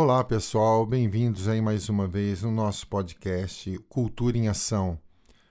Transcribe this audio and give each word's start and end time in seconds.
Olá, 0.00 0.22
pessoal, 0.22 0.86
bem-vindos 0.86 1.48
aí 1.48 1.60
mais 1.60 1.88
uma 1.88 2.06
vez 2.06 2.42
no 2.42 2.52
nosso 2.52 2.86
podcast 2.86 3.76
Cultura 3.88 4.38
em 4.38 4.46
Ação. 4.46 4.96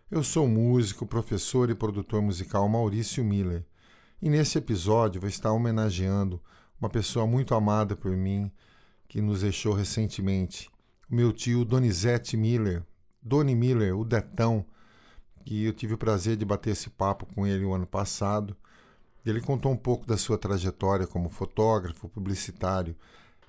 Eu 0.09 0.23
sou 0.23 0.47
músico, 0.47 1.05
professor 1.05 1.70
e 1.70 1.75
produtor 1.75 2.21
musical 2.21 2.65
Maurício 2.69 3.25
Miller 3.25 3.65
e 4.21 4.29
nesse 4.29 4.57
episódio 4.57 5.19
vou 5.19 5.29
estar 5.29 5.51
homenageando 5.51 6.41
uma 6.79 6.89
pessoa 6.89 7.27
muito 7.27 7.53
amada 7.53 7.93
por 7.93 8.15
mim 8.15 8.49
que 9.09 9.20
nos 9.20 9.41
deixou 9.41 9.73
recentemente, 9.73 10.71
o 11.11 11.16
meu 11.16 11.34
tio 11.34 11.66
Donizete 11.66 12.38
Miller, 12.38 12.86
Doni 13.21 13.54
Miller, 13.54 13.98
o 13.98 14.05
Detão, 14.05 14.66
que 15.43 15.66
eu 15.66 15.73
tive 15.73 15.95
o 15.95 15.98
prazer 15.98 16.38
de 16.38 16.45
bater 16.45 16.70
esse 16.70 16.89
papo 16.89 17.25
com 17.25 17.45
ele 17.45 17.66
o 17.66 17.73
ano 17.73 17.86
passado. 17.86 18.55
Ele 19.25 19.41
contou 19.41 19.73
um 19.73 19.77
pouco 19.77 20.05
da 20.05 20.16
sua 20.16 20.38
trajetória 20.38 21.05
como 21.05 21.27
fotógrafo, 21.27 22.07
publicitário 22.07 22.95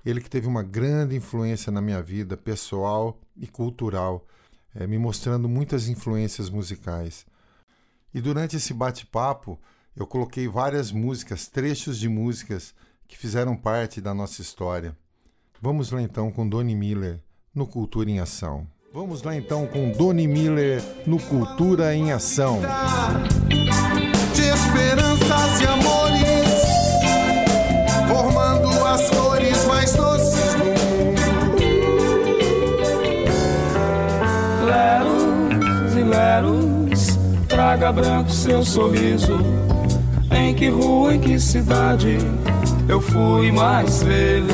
ele 0.05 0.21
que 0.21 0.29
teve 0.29 0.47
uma 0.47 0.63
grande 0.63 1.15
influência 1.15 1.71
na 1.71 1.81
minha 1.81 2.01
vida 2.01 2.37
pessoal 2.37 3.19
e 3.35 3.47
cultural, 3.47 4.25
é, 4.73 4.87
me 4.87 4.97
mostrando 4.97 5.49
muitas 5.49 5.87
influências 5.87 6.49
musicais. 6.49 7.25
E 8.13 8.21
durante 8.21 8.55
esse 8.55 8.73
bate-papo, 8.73 9.59
eu 9.95 10.07
coloquei 10.07 10.47
várias 10.47 10.91
músicas, 10.91 11.47
trechos 11.47 11.97
de 11.99 12.07
músicas 12.07 12.73
que 13.07 13.17
fizeram 13.17 13.55
parte 13.55 13.99
da 13.99 14.13
nossa 14.13 14.41
história. 14.41 14.95
Vamos 15.61 15.91
lá 15.91 16.01
então 16.01 16.31
com 16.31 16.47
Doni 16.47 16.75
Miller 16.75 17.19
no 17.53 17.67
Cultura 17.67 18.09
em 18.09 18.19
Ação. 18.19 18.65
Vamos 18.93 19.21
lá 19.21 19.35
então 19.35 19.67
com 19.67 19.91
Doni 19.91 20.27
Miller 20.27 20.81
no 21.05 21.19
Cultura 21.19 21.93
em 21.93 22.11
Ação. 22.11 22.61
De 24.33 24.41
esperanças 24.41 25.08
seu 38.29 38.63
sorriso. 38.63 39.39
Em 40.31 40.53
que 40.53 40.69
rua, 40.69 41.15
em 41.15 41.19
que 41.19 41.39
cidade 41.39 42.17
eu 42.87 43.01
fui 43.01 43.51
mais 43.51 44.03
feliz? 44.03 44.49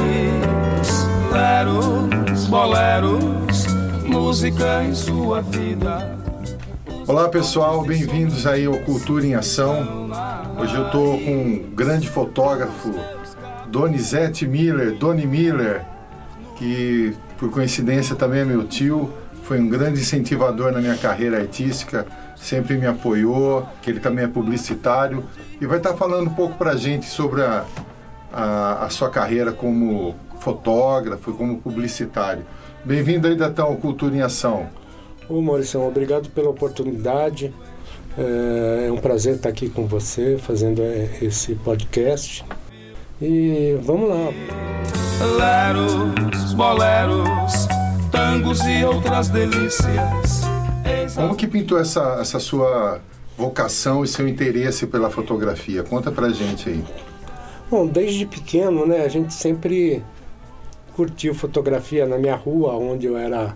Leros, 1.31 2.46
boleros, 2.48 3.66
música 4.06 4.84
em 4.84 4.96
sua 4.96 5.42
vida. 5.42 6.18
Olá 7.06 7.28
pessoal, 7.28 7.84
bem-vindos 7.84 8.48
aí 8.48 8.66
ao 8.66 8.78
Cultura 8.80 9.26
em 9.26 9.36
Ação. 9.36 10.09
Hoje 10.58 10.76
eu 10.76 10.86
estou 10.86 11.20
com 11.20 11.31
um 11.31 11.72
grande 11.76 12.09
fotógrafo, 12.09 12.94
Donizete 13.68 14.48
Miller, 14.48 14.96
Doni 14.96 15.28
Miller, 15.28 15.86
que 16.56 17.14
por 17.38 17.52
coincidência 17.52 18.16
também 18.16 18.40
é 18.40 18.46
meu 18.46 18.64
tio, 18.64 19.12
foi 19.44 19.59
um 19.59 19.68
grande 19.68 20.00
incentivador 20.00 20.72
na 20.72 20.80
minha 20.80 20.96
carreira 20.96 21.38
artística, 21.38 22.08
sempre 22.46 22.78
me 22.78 22.86
apoiou, 22.86 23.68
que 23.82 23.90
ele 23.90 24.00
também 24.00 24.26
é 24.26 24.28
publicitário 24.28 25.24
e 25.60 25.66
vai 25.66 25.78
estar 25.78 25.96
falando 25.96 26.30
um 26.30 26.34
pouco 26.34 26.56
para 26.58 26.72
a 26.72 26.78
gente 26.78 27.08
sobre 27.08 27.42
a, 27.42 27.66
a, 28.32 28.86
a, 28.86 28.90
sua 28.90 29.10
carreira 29.10 29.52
como 29.52 30.16
fotógrafo 30.40 31.32
e 31.32 31.34
como 31.34 31.58
publicitário. 31.60 32.46
Bem-vindo 32.84 33.28
aí, 33.28 33.36
Datão, 33.36 33.68
ao 33.68 33.76
Cultura 33.78 34.16
em 34.16 34.22
Ação. 34.22 34.70
Ô 35.28 35.42
Maurício, 35.42 35.82
obrigado 35.82 36.30
pela 36.30 36.50
oportunidade. 36.50 37.52
É 38.16 38.92
um 38.92 38.98
prazer 38.98 39.36
estar 39.36 39.50
aqui 39.50 39.68
com 39.68 39.88
você, 39.88 40.38
fazendo 40.38 40.84
é, 40.84 41.09
esse 41.22 41.56
podcast. 41.56 42.46
E 43.20 43.76
vamos 43.82 44.08
lá. 44.08 44.32
Leros, 45.40 46.54
boleros, 46.54 47.68
tangos 48.12 48.59
e 48.66 48.86
outras 48.86 49.30
delícias. 49.30 50.25
Como 51.16 51.36
que 51.36 51.47
pintou 51.47 51.80
essa, 51.80 52.17
essa 52.19 52.39
sua 52.39 53.00
vocação 53.38 54.03
e 54.03 54.08
seu 54.08 54.28
interesse 54.28 54.85
pela 54.85 55.09
fotografia? 55.09 55.84
Conta 55.84 56.12
pra 56.12 56.29
gente 56.29 56.69
aí. 56.69 56.84
Bom, 57.69 57.88
desde 57.88 58.25
pequeno, 58.25 58.85
né, 58.85 59.01
a 59.01 59.07
gente 59.07 59.34
sempre 59.34 60.03
curtiu 60.95 61.34
fotografia 61.34 62.06
na 62.06 62.18
minha 62.18 62.35
rua, 62.35 62.74
onde 62.74 63.06
eu 63.06 63.18
era. 63.18 63.56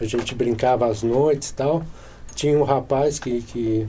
A 0.00 0.04
gente 0.04 0.34
brincava 0.34 0.86
às 0.86 1.02
noites 1.02 1.50
e 1.50 1.54
tal. 1.54 1.82
Tinha 2.34 2.58
um 2.58 2.64
rapaz 2.64 3.18
que, 3.18 3.42
que, 3.42 3.86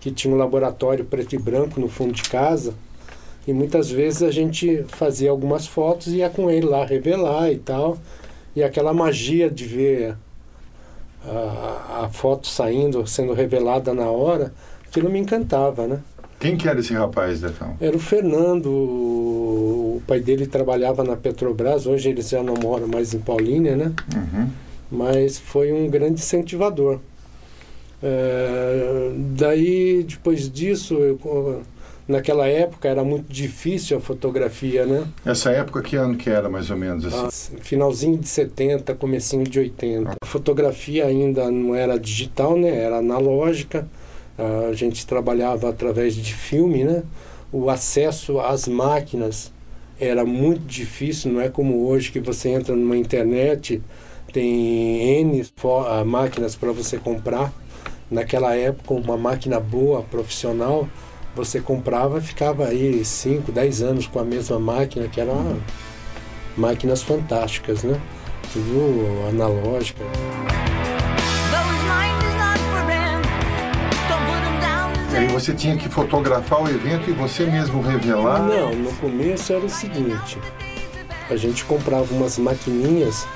que 0.00 0.10
tinha 0.10 0.32
um 0.32 0.38
laboratório 0.38 1.04
preto 1.04 1.34
e 1.34 1.38
branco 1.38 1.80
no 1.80 1.88
fundo 1.88 2.12
de 2.12 2.22
casa. 2.22 2.74
E 3.46 3.52
muitas 3.52 3.90
vezes 3.90 4.22
a 4.22 4.30
gente 4.30 4.84
fazia 4.88 5.30
algumas 5.30 5.66
fotos 5.66 6.08
e 6.08 6.18
ia 6.18 6.30
com 6.30 6.50
ele 6.50 6.66
lá 6.66 6.84
revelar 6.84 7.50
e 7.50 7.58
tal. 7.58 7.98
E 8.54 8.62
aquela 8.62 8.94
magia 8.94 9.50
de 9.50 9.64
ver 9.64 10.16
a, 11.26 12.04
a 12.04 12.08
foto 12.08 12.46
saindo, 12.46 13.06
sendo 13.06 13.32
revelada 13.32 13.92
na 13.92 14.10
hora, 14.10 14.52
aquilo 14.86 15.10
me 15.10 15.18
encantava, 15.18 15.86
né? 15.86 16.00
Quem 16.38 16.56
que 16.56 16.66
era 16.66 16.80
esse 16.80 16.94
rapaz, 16.94 17.40
Detão? 17.40 17.76
Era 17.78 17.94
o 17.94 18.00
Fernando, 18.00 18.66
o 18.66 20.02
pai 20.06 20.20
dele 20.20 20.46
trabalhava 20.46 21.04
na 21.04 21.14
Petrobras, 21.14 21.86
hoje 21.86 22.08
eles 22.08 22.30
já 22.30 22.42
não 22.42 22.54
moram 22.54 22.88
mais 22.88 23.12
em 23.12 23.18
Paulínia, 23.18 23.76
né? 23.76 23.92
Uhum. 24.14 24.48
Mas 24.90 25.38
foi 25.38 25.70
um 25.70 25.88
grande 25.88 26.14
incentivador. 26.14 26.98
É, 28.02 29.12
daí, 29.36 30.02
depois 30.08 30.50
disso, 30.50 30.94
eu, 30.94 31.62
naquela 32.10 32.46
época 32.46 32.88
era 32.88 33.02
muito 33.02 33.32
difícil 33.32 33.96
a 33.96 34.00
fotografia, 34.00 34.84
né? 34.84 35.06
Essa 35.24 35.50
época, 35.50 35.80
que 35.80 35.96
ano 35.96 36.16
que 36.16 36.28
era, 36.28 36.48
mais 36.48 36.70
ou 36.70 36.76
menos? 36.76 37.06
Assim? 37.06 37.54
Ah, 37.56 37.60
finalzinho 37.62 38.18
de 38.18 38.28
70, 38.28 38.94
comecinho 38.94 39.44
de 39.44 39.58
80. 39.58 40.16
A 40.20 40.26
fotografia 40.26 41.06
ainda 41.06 41.50
não 41.50 41.74
era 41.74 41.98
digital, 41.98 42.56
né? 42.56 42.76
Era 42.76 42.98
analógica. 42.98 43.88
A 44.38 44.72
gente 44.72 45.06
trabalhava 45.06 45.68
através 45.68 46.14
de 46.14 46.34
filme, 46.34 46.84
né? 46.84 47.02
O 47.52 47.68
acesso 47.68 48.40
às 48.40 48.66
máquinas 48.66 49.52
era 49.98 50.24
muito 50.24 50.62
difícil, 50.62 51.32
não 51.32 51.40
é 51.40 51.48
como 51.48 51.86
hoje 51.86 52.10
que 52.10 52.20
você 52.20 52.48
entra 52.48 52.74
numa 52.74 52.96
internet, 52.96 53.82
tem 54.32 55.20
N 55.20 55.44
máquinas 56.06 56.56
para 56.56 56.72
você 56.72 56.96
comprar. 56.96 57.52
Naquela 58.10 58.56
época, 58.56 58.94
uma 58.94 59.16
máquina 59.16 59.60
boa, 59.60 60.02
profissional, 60.02 60.88
você 61.34 61.60
comprava 61.60 62.18
e 62.18 62.20
ficava 62.20 62.66
aí 62.66 63.04
5, 63.04 63.52
10 63.52 63.82
anos 63.82 64.06
com 64.06 64.18
a 64.18 64.24
mesma 64.24 64.58
máquina, 64.58 65.08
que 65.08 65.20
eram 65.20 65.60
máquinas 66.56 67.02
fantásticas, 67.02 67.82
né? 67.82 68.00
Tudo 68.52 69.28
analógica. 69.28 70.02
E 75.12 75.16
aí 75.16 75.26
você 75.28 75.52
tinha 75.52 75.76
que 75.76 75.88
fotografar 75.88 76.62
o 76.62 76.68
evento 76.68 77.10
e 77.10 77.12
você 77.12 77.44
mesmo 77.44 77.82
revelar? 77.82 78.42
Não, 78.42 78.74
no 78.74 78.92
começo 78.94 79.52
era 79.52 79.64
o 79.64 79.68
seguinte, 79.68 80.38
a 81.28 81.36
gente 81.36 81.64
comprava 81.64 82.12
umas 82.14 82.38
maquininhas 82.38 83.26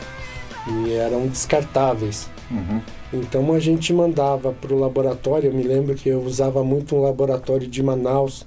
e 0.66 0.92
eram 0.94 1.26
descartáveis. 1.26 2.30
Uhum. 2.50 2.80
Então 3.14 3.52
a 3.52 3.60
gente 3.60 3.92
mandava 3.92 4.52
para 4.52 4.74
o 4.74 4.78
laboratório, 4.78 5.48
eu 5.48 5.54
me 5.54 5.62
lembro 5.62 5.94
que 5.94 6.08
eu 6.08 6.20
usava 6.20 6.64
muito 6.64 6.96
um 6.96 7.00
laboratório 7.00 7.68
de 7.68 7.80
Manaus, 7.80 8.44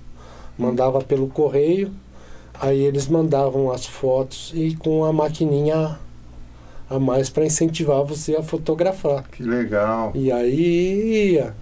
mandava 0.57 1.00
pelo 1.01 1.28
correio, 1.28 1.89
aí 2.53 2.81
eles 2.81 3.07
mandavam 3.07 3.72
as 3.72 3.85
fotos 3.85 4.51
e 4.53 4.75
com 4.75 5.05
a 5.05 5.13
maquininha 5.13 5.97
a 6.89 7.00
mais 7.00 7.29
para 7.29 7.45
incentivar 7.45 8.03
você 8.03 8.35
a 8.35 8.44
fotografar. 8.44 9.23
Que 9.29 9.44
legal. 9.44 10.11
E 10.13 10.31
aí 10.31 11.34
ia. 11.34 11.53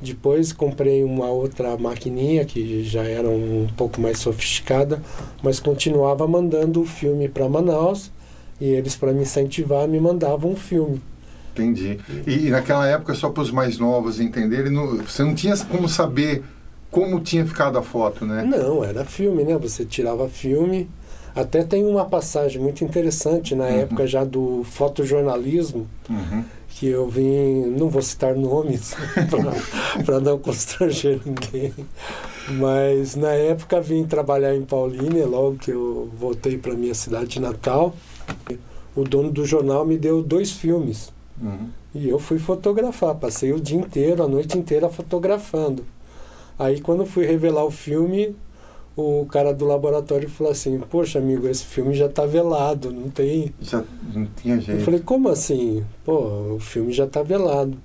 Depois 0.00 0.52
comprei 0.52 1.04
uma 1.04 1.28
outra 1.28 1.76
maquininha 1.76 2.44
que 2.44 2.82
já 2.84 3.02
era 3.04 3.28
um 3.28 3.66
pouco 3.76 4.00
mais 4.00 4.18
sofisticada, 4.18 5.02
mas 5.42 5.60
continuava 5.60 6.26
mandando 6.26 6.80
o 6.80 6.86
filme 6.86 7.28
para 7.28 7.48
Manaus 7.48 8.10
e 8.60 8.66
eles 8.66 8.96
para 8.96 9.12
me 9.12 9.22
incentivar 9.22 9.86
me 9.86 10.00
mandavam 10.00 10.52
um 10.52 10.56
filme. 10.56 11.00
Entendi. 11.54 11.98
E, 12.26 12.46
e 12.46 12.50
naquela 12.50 12.86
época, 12.86 13.14
só 13.14 13.30
para 13.30 13.42
os 13.42 13.50
mais 13.50 13.78
novos 13.78 14.20
entenderem, 14.20 14.72
não, 14.72 14.98
você 14.98 15.22
não 15.22 15.34
tinha 15.34 15.56
como 15.58 15.88
saber 15.88 16.42
como 16.90 17.18
tinha 17.20 17.44
ficado 17.44 17.76
a 17.76 17.82
foto, 17.82 18.24
né? 18.24 18.44
Não, 18.44 18.84
era 18.84 19.04
filme, 19.04 19.42
né? 19.42 19.58
Você 19.58 19.84
tirava 19.84 20.28
filme. 20.28 20.88
Até 21.34 21.64
tem 21.64 21.84
uma 21.84 22.04
passagem 22.04 22.62
muito 22.62 22.84
interessante 22.84 23.56
na 23.56 23.64
uhum. 23.64 23.80
época 23.80 24.06
já 24.06 24.22
do 24.22 24.62
fotojornalismo, 24.62 25.88
uhum. 26.08 26.44
que 26.68 26.86
eu 26.86 27.08
vim, 27.08 27.66
não 27.76 27.88
vou 27.88 28.00
citar 28.00 28.36
nomes 28.36 28.94
para 30.06 30.20
não 30.20 30.38
constranger 30.38 31.20
ninguém, 31.26 31.74
mas 32.50 33.16
na 33.16 33.32
época 33.32 33.80
vim 33.80 34.04
trabalhar 34.04 34.54
em 34.54 34.62
Paulínia, 34.62 35.26
logo 35.26 35.56
que 35.56 35.72
eu 35.72 36.08
voltei 36.16 36.56
para 36.56 36.74
minha 36.74 36.94
cidade 36.94 37.40
natal. 37.40 37.96
O 38.94 39.02
dono 39.02 39.32
do 39.32 39.44
jornal 39.44 39.84
me 39.84 39.98
deu 39.98 40.22
dois 40.22 40.52
filmes. 40.52 41.12
Uhum. 41.40 41.68
E 41.94 42.08
eu 42.08 42.18
fui 42.18 42.38
fotografar, 42.38 43.14
passei 43.14 43.52
o 43.52 43.60
dia 43.60 43.78
inteiro, 43.78 44.22
a 44.22 44.28
noite 44.28 44.58
inteira 44.58 44.88
fotografando. 44.88 45.84
Aí 46.58 46.80
quando 46.80 47.04
fui 47.04 47.26
revelar 47.26 47.64
o 47.64 47.70
filme, 47.70 48.34
o 48.96 49.26
cara 49.26 49.52
do 49.52 49.64
laboratório 49.64 50.28
falou 50.28 50.52
assim, 50.52 50.78
poxa 50.90 51.18
amigo, 51.18 51.48
esse 51.48 51.64
filme 51.64 51.94
já 51.94 52.06
está 52.06 52.24
velado, 52.24 52.92
não 52.92 53.10
tem. 53.10 53.52
Já 53.60 53.82
não 54.12 54.26
tinha 54.36 54.60
jeito. 54.60 54.80
Eu 54.80 54.84
falei, 54.84 55.00
como 55.00 55.28
assim? 55.28 55.84
Pô, 56.04 56.54
o 56.54 56.60
filme 56.60 56.92
já 56.92 57.04
está 57.04 57.22
velado. 57.22 57.76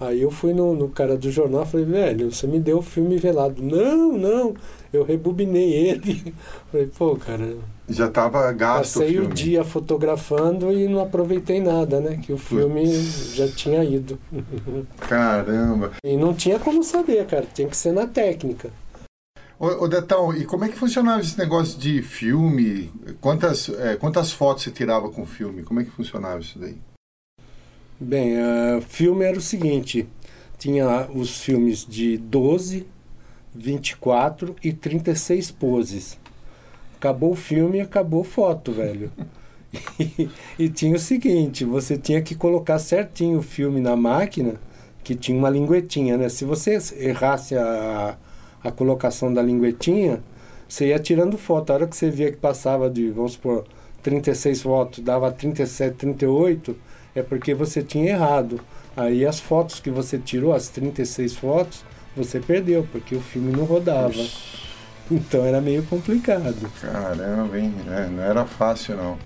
Aí 0.00 0.22
eu 0.22 0.30
fui 0.30 0.52
no, 0.52 0.74
no 0.74 0.88
cara 0.88 1.16
do 1.16 1.30
jornal 1.30 1.64
e 1.64 1.66
falei, 1.66 1.86
velho, 1.86 2.32
você 2.32 2.46
me 2.46 2.60
deu 2.60 2.78
o 2.78 2.82
filme 2.82 3.16
velado. 3.16 3.60
Não, 3.60 4.12
não, 4.12 4.54
eu 4.92 5.02
rebobinei 5.02 5.72
ele. 5.72 6.32
Falei, 6.70 6.86
pô, 6.86 7.16
cara. 7.16 7.56
Já 7.88 8.06
estava 8.06 8.52
gasto 8.52 9.00
Passei 9.00 9.18
o, 9.18 9.24
o, 9.24 9.28
dia 9.28 9.64
fotografando 9.64 10.70
e 10.70 10.86
não 10.86 11.00
aproveitei 11.00 11.58
nada, 11.58 12.00
né? 12.00 12.18
Que 12.18 12.32
o 12.32 12.38
filme 12.38 12.86
já 12.86 13.48
tinha 13.48 13.82
ido. 13.82 14.18
Caramba. 15.00 15.92
E 16.04 16.16
não 16.16 16.34
tinha 16.34 16.58
como 16.58 16.84
saber, 16.84 17.26
cara. 17.26 17.46
Tinha 17.52 17.66
que 17.66 17.76
ser 17.76 17.92
na 17.92 18.06
técnica. 18.06 18.70
Ô, 19.58 19.84
ô 19.84 19.88
Detão, 19.88 20.34
e 20.34 20.44
como 20.44 20.64
é 20.64 20.68
que 20.68 20.76
funcionava 20.76 21.20
esse 21.20 21.38
negócio 21.38 21.78
de 21.78 22.02
filme? 22.02 22.92
Quantas, 23.20 23.68
é, 23.70 23.96
quantas 23.96 24.30
fotos 24.32 24.64
você 24.64 24.70
tirava 24.70 25.08
com 25.08 25.24
filme? 25.26 25.62
Como 25.62 25.80
é 25.80 25.84
que 25.84 25.90
funcionava 25.90 26.40
isso 26.40 26.58
daí? 26.58 26.76
Bem, 27.98 28.36
uh, 28.36 28.80
filme 28.82 29.24
era 29.24 29.36
o 29.36 29.40
seguinte: 29.40 30.06
tinha 30.58 31.08
os 31.12 31.40
filmes 31.40 31.84
de 31.84 32.16
12, 32.18 32.86
24 33.54 34.54
e 34.62 34.72
36 34.72 35.50
poses. 35.50 36.18
Acabou 36.98 37.30
o 37.30 37.36
filme 37.36 37.78
e 37.78 37.80
acabou 37.80 38.24
foto, 38.24 38.72
velho. 38.72 39.10
e, 39.98 40.28
e 40.58 40.68
tinha 40.68 40.96
o 40.96 40.98
seguinte: 40.98 41.64
você 41.64 41.96
tinha 41.96 42.20
que 42.20 42.34
colocar 42.34 42.78
certinho 42.78 43.38
o 43.38 43.42
filme 43.42 43.80
na 43.80 43.94
máquina, 43.94 44.54
que 45.04 45.14
tinha 45.14 45.38
uma 45.38 45.48
linguetinha, 45.48 46.16
né? 46.16 46.28
Se 46.28 46.44
você 46.44 46.76
errasse 46.98 47.56
a, 47.56 48.16
a 48.62 48.70
colocação 48.72 49.32
da 49.32 49.40
linguetinha, 49.40 50.20
você 50.68 50.88
ia 50.88 50.98
tirando 50.98 51.38
foto. 51.38 51.70
A 51.70 51.74
hora 51.74 51.86
que 51.86 51.96
você 51.96 52.10
via 52.10 52.30
que 52.30 52.36
passava 52.36 52.90
de, 52.90 53.10
vamos 53.10 53.32
supor, 53.32 53.64
36 54.02 54.62
fotos, 54.62 55.04
dava 55.04 55.30
37, 55.30 55.96
38 55.96 56.76
é 57.14 57.22
porque 57.22 57.54
você 57.54 57.82
tinha 57.82 58.10
errado. 58.10 58.60
Aí 58.96 59.24
as 59.24 59.38
fotos 59.38 59.80
que 59.80 59.90
você 59.90 60.18
tirou, 60.18 60.52
as 60.52 60.68
36 60.68 61.36
fotos, 61.36 61.84
você 62.16 62.40
perdeu, 62.40 62.86
porque 62.90 63.14
o 63.14 63.20
filme 63.20 63.52
não 63.52 63.64
rodava. 63.64 64.20
Então 65.10 65.44
era 65.44 65.60
meio 65.60 65.82
complicado. 65.84 66.70
Caramba, 66.80 67.58
hein? 67.58 67.74
É, 67.90 68.06
não 68.08 68.22
era 68.22 68.44
fácil 68.44 68.96
não. 68.96 69.18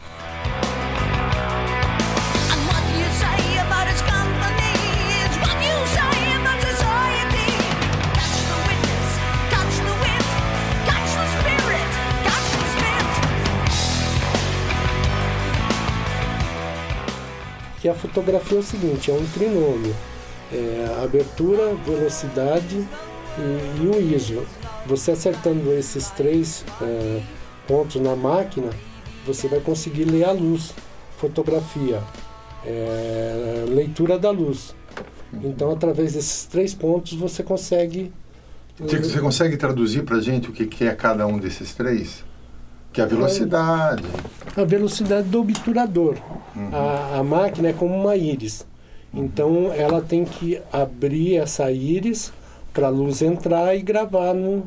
que 17.82 17.88
a 17.88 17.94
fotografia 17.94 18.58
é 18.58 18.61
o 18.61 18.62
seguinte, 18.62 19.11
é 19.11 19.14
um 19.14 19.26
trinômio. 19.35 19.93
É, 20.52 21.02
abertura, 21.02 21.75
velocidade 21.85 22.87
e, 23.37 23.82
e, 23.82 23.87
o 23.88 24.14
ISO. 24.14 24.46
Você 24.87 25.12
acertando 25.12 25.73
esses 25.73 26.11
três 26.11 26.64
é, 26.81 27.23
pontos 27.67 28.00
na 28.00 28.17
máquina, 28.17 28.70
você 29.26 29.46
vai 29.46 29.61
conseguir 29.61 30.05
ler 30.05 30.25
a 30.25 30.32
luz, 30.32 30.75
fotografia, 31.19 32.02
é, 32.67 33.64
leitura 33.69 34.19
da 34.19 34.31
luz. 34.31 34.75
Então, 35.32 35.70
através 35.70 36.12
desses 36.12 36.44
três 36.44 36.75
pontos, 36.75 37.14
você 37.14 37.43
consegue. 37.43 38.12
Você 38.79 39.20
consegue 39.20 39.56
traduzir 39.56 40.02
para 40.02 40.20
gente 40.20 40.50
o 40.50 40.52
que 40.52 40.85
é 40.85 40.94
cada 40.94 41.26
um 41.26 41.38
desses 41.38 41.75
três? 41.75 42.25
Que 42.93 43.00
é 43.00 43.05
a 43.05 43.06
velocidade. 43.06 44.05
A 44.56 44.64
velocidade 44.64 45.28
do 45.28 45.40
obturador. 45.40 46.17
Uhum. 46.55 46.69
A, 46.73 47.19
a 47.20 47.23
máquina 47.23 47.69
é 47.69 47.73
como 47.73 47.94
uma 47.94 48.17
íris. 48.17 48.67
Então 49.14 49.73
ela 49.73 50.00
tem 50.00 50.25
que 50.25 50.61
abrir 50.73 51.37
essa 51.37 51.70
íris 51.70 52.32
para 52.73 52.87
a 52.87 52.91
luz 52.91 53.23
entrar 53.23 53.77
e 53.77 53.83
gravar 53.83 54.35
no, 54.35 54.67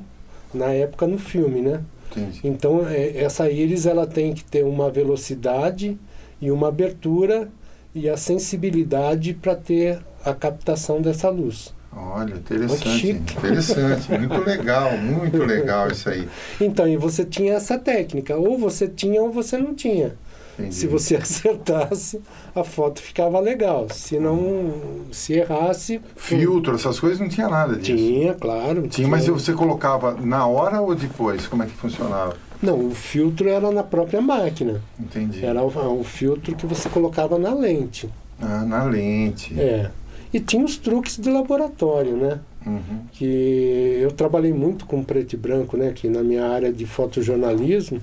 na 0.54 0.68
época 0.68 1.08
no 1.08 1.18
filme, 1.18 1.62
né? 1.62 1.82
Entendi. 2.12 2.42
Então 2.44 2.88
é, 2.88 3.18
essa 3.18 3.50
íris 3.50 3.86
ela 3.86 4.08
tem 4.08 4.34
que 4.34 4.44
ter 4.44 4.64
uma 4.64 4.90
velocidade 4.90 5.98
e 6.42 6.52
uma 6.52 6.70
abertura 6.70 7.50
e 7.94 8.10
a 8.10 8.18
sensibilidade 8.18 9.34
para 9.34 9.56
ter 9.56 10.00
a 10.24 10.34
captação 10.34 11.02
dessa 11.02 11.30
luz. 11.30 11.74
Olha, 11.96 12.34
interessante. 12.34 13.12
Interessante, 13.12 14.12
muito 14.12 14.44
legal, 14.44 14.98
muito 14.98 15.38
legal 15.38 15.90
isso 15.90 16.10
aí. 16.10 16.28
Então, 16.60 16.86
e 16.88 16.98
você 16.98 17.24
tinha 17.24 17.54
essa 17.54 17.80
técnica, 17.80 18.36
ou 18.36 18.58
você 18.58 18.86
tinha 18.88 19.22
ou 19.22 19.32
você 19.32 19.58
não 19.58 19.74
tinha. 19.74 20.14
Entendi. 20.58 20.76
Se 20.76 20.88
você 20.88 21.16
acertasse, 21.18 22.22
a 22.56 22.64
foto 22.64 23.02
ficava 23.02 23.40
legal. 23.40 23.88
Se 23.92 24.20
não, 24.20 24.74
se 25.12 25.34
errasse. 25.34 26.02
Filtro, 26.16 26.76
essas 26.76 27.00
coisas 27.00 27.20
não 27.20 27.30
tinha 27.30 27.50
nada 27.50 27.76
disso. 27.76 27.98
Tinha, 27.98 28.34
claro. 28.34 28.82
Tinha, 28.82 28.90
tinha, 28.90 29.08
mas 29.08 29.28
você 29.28 29.54
colocava 29.54 30.14
na 30.14 30.46
hora 30.48 30.82
ou 30.82 30.96
depois? 30.96 31.48
Como 31.48 31.64
é 31.64 31.66
que 31.66 31.74
funcionava? 31.74 32.36
Não, 32.62 32.88
o 32.88 32.96
filtro 32.96 33.50
era 33.50 33.70
na 33.70 33.84
própria 33.84 34.22
máquina. 34.22 34.82
Entendi. 35.00 35.46
Era 35.46 35.62
o, 35.62 36.00
o 36.00 36.04
filtro 36.04 36.56
que 36.56 36.66
você 36.66 36.90
colocava 36.90 37.38
na 37.38 37.54
lente. 37.54 38.10
Ah, 38.42 38.64
na 38.64 38.84
lente. 38.84 39.60
É. 39.60 39.92
E 40.34 40.40
tinha 40.40 40.66
os 40.66 40.78
truques 40.78 41.18
de 41.18 41.30
laboratório, 41.30 42.18
né? 42.18 42.40
Uhum. 42.66 43.04
Que 43.12 44.00
eu 44.02 44.12
trabalhei 44.12 44.52
muito 44.52 44.86
com 44.86 45.04
preto 45.04 45.34
e 45.34 45.38
branco, 45.38 45.78
né? 45.78 45.92
Que 45.94 46.10
na 46.10 46.24
minha 46.24 46.48
área 46.48 46.74
de 46.74 46.86
fotojornalismo, 46.86 48.00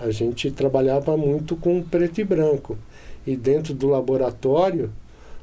a 0.00 0.10
gente 0.10 0.50
trabalhava 0.50 1.16
muito 1.16 1.56
com 1.56 1.82
preto 1.82 2.20
e 2.20 2.24
branco. 2.24 2.76
E 3.26 3.36
dentro 3.36 3.74
do 3.74 3.86
laboratório, 3.88 4.90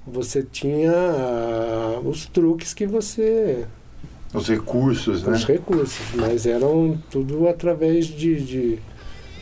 você 0.05 0.41
tinha 0.43 0.91
ah, 0.91 2.01
os 2.03 2.25
truques 2.25 2.73
que 2.73 2.85
você 2.85 3.65
os 4.33 4.47
recursos, 4.49 5.23
né? 5.23 5.33
Os 5.33 5.45
recursos, 5.45 6.05
mas 6.13 6.45
eram 6.45 6.97
tudo 7.09 7.47
através 7.47 8.07
de, 8.07 8.41
de 8.41 8.79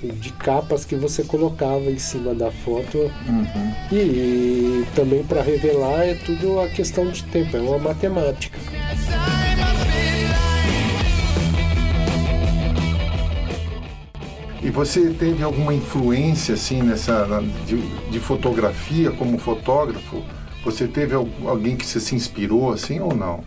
de 0.03 0.31
capas 0.33 0.85
que 0.85 0.95
você 0.95 1.23
colocava 1.23 1.89
em 1.89 1.97
cima 1.97 2.33
da 2.33 2.51
foto. 2.51 2.97
Uhum. 2.97 3.73
E, 3.91 3.95
e, 3.95 4.85
também 4.95 5.23
para 5.23 5.41
revelar 5.41 6.05
é 6.05 6.15
tudo 6.15 6.59
a 6.59 6.67
questão 6.67 7.09
de 7.09 7.23
tempo, 7.23 7.55
é 7.57 7.61
uma 7.61 7.79
matemática. 7.79 8.59
E 14.65 14.71
você 14.71 15.11
teve 15.11 15.43
alguma 15.43 15.73
influência 15.73 16.55
assim 16.55 16.81
nessa 16.81 17.27
de, 17.67 17.77
de 18.09 18.19
fotografia 18.19 19.11
como 19.11 19.37
fotógrafo? 19.37 20.23
Você 20.63 20.87
teve 20.87 21.13
alguém 21.13 21.77
que 21.77 21.85
você 21.85 21.99
se 21.99 22.15
inspirou 22.15 22.73
assim 22.73 22.99
ou 22.99 23.15
não? 23.15 23.43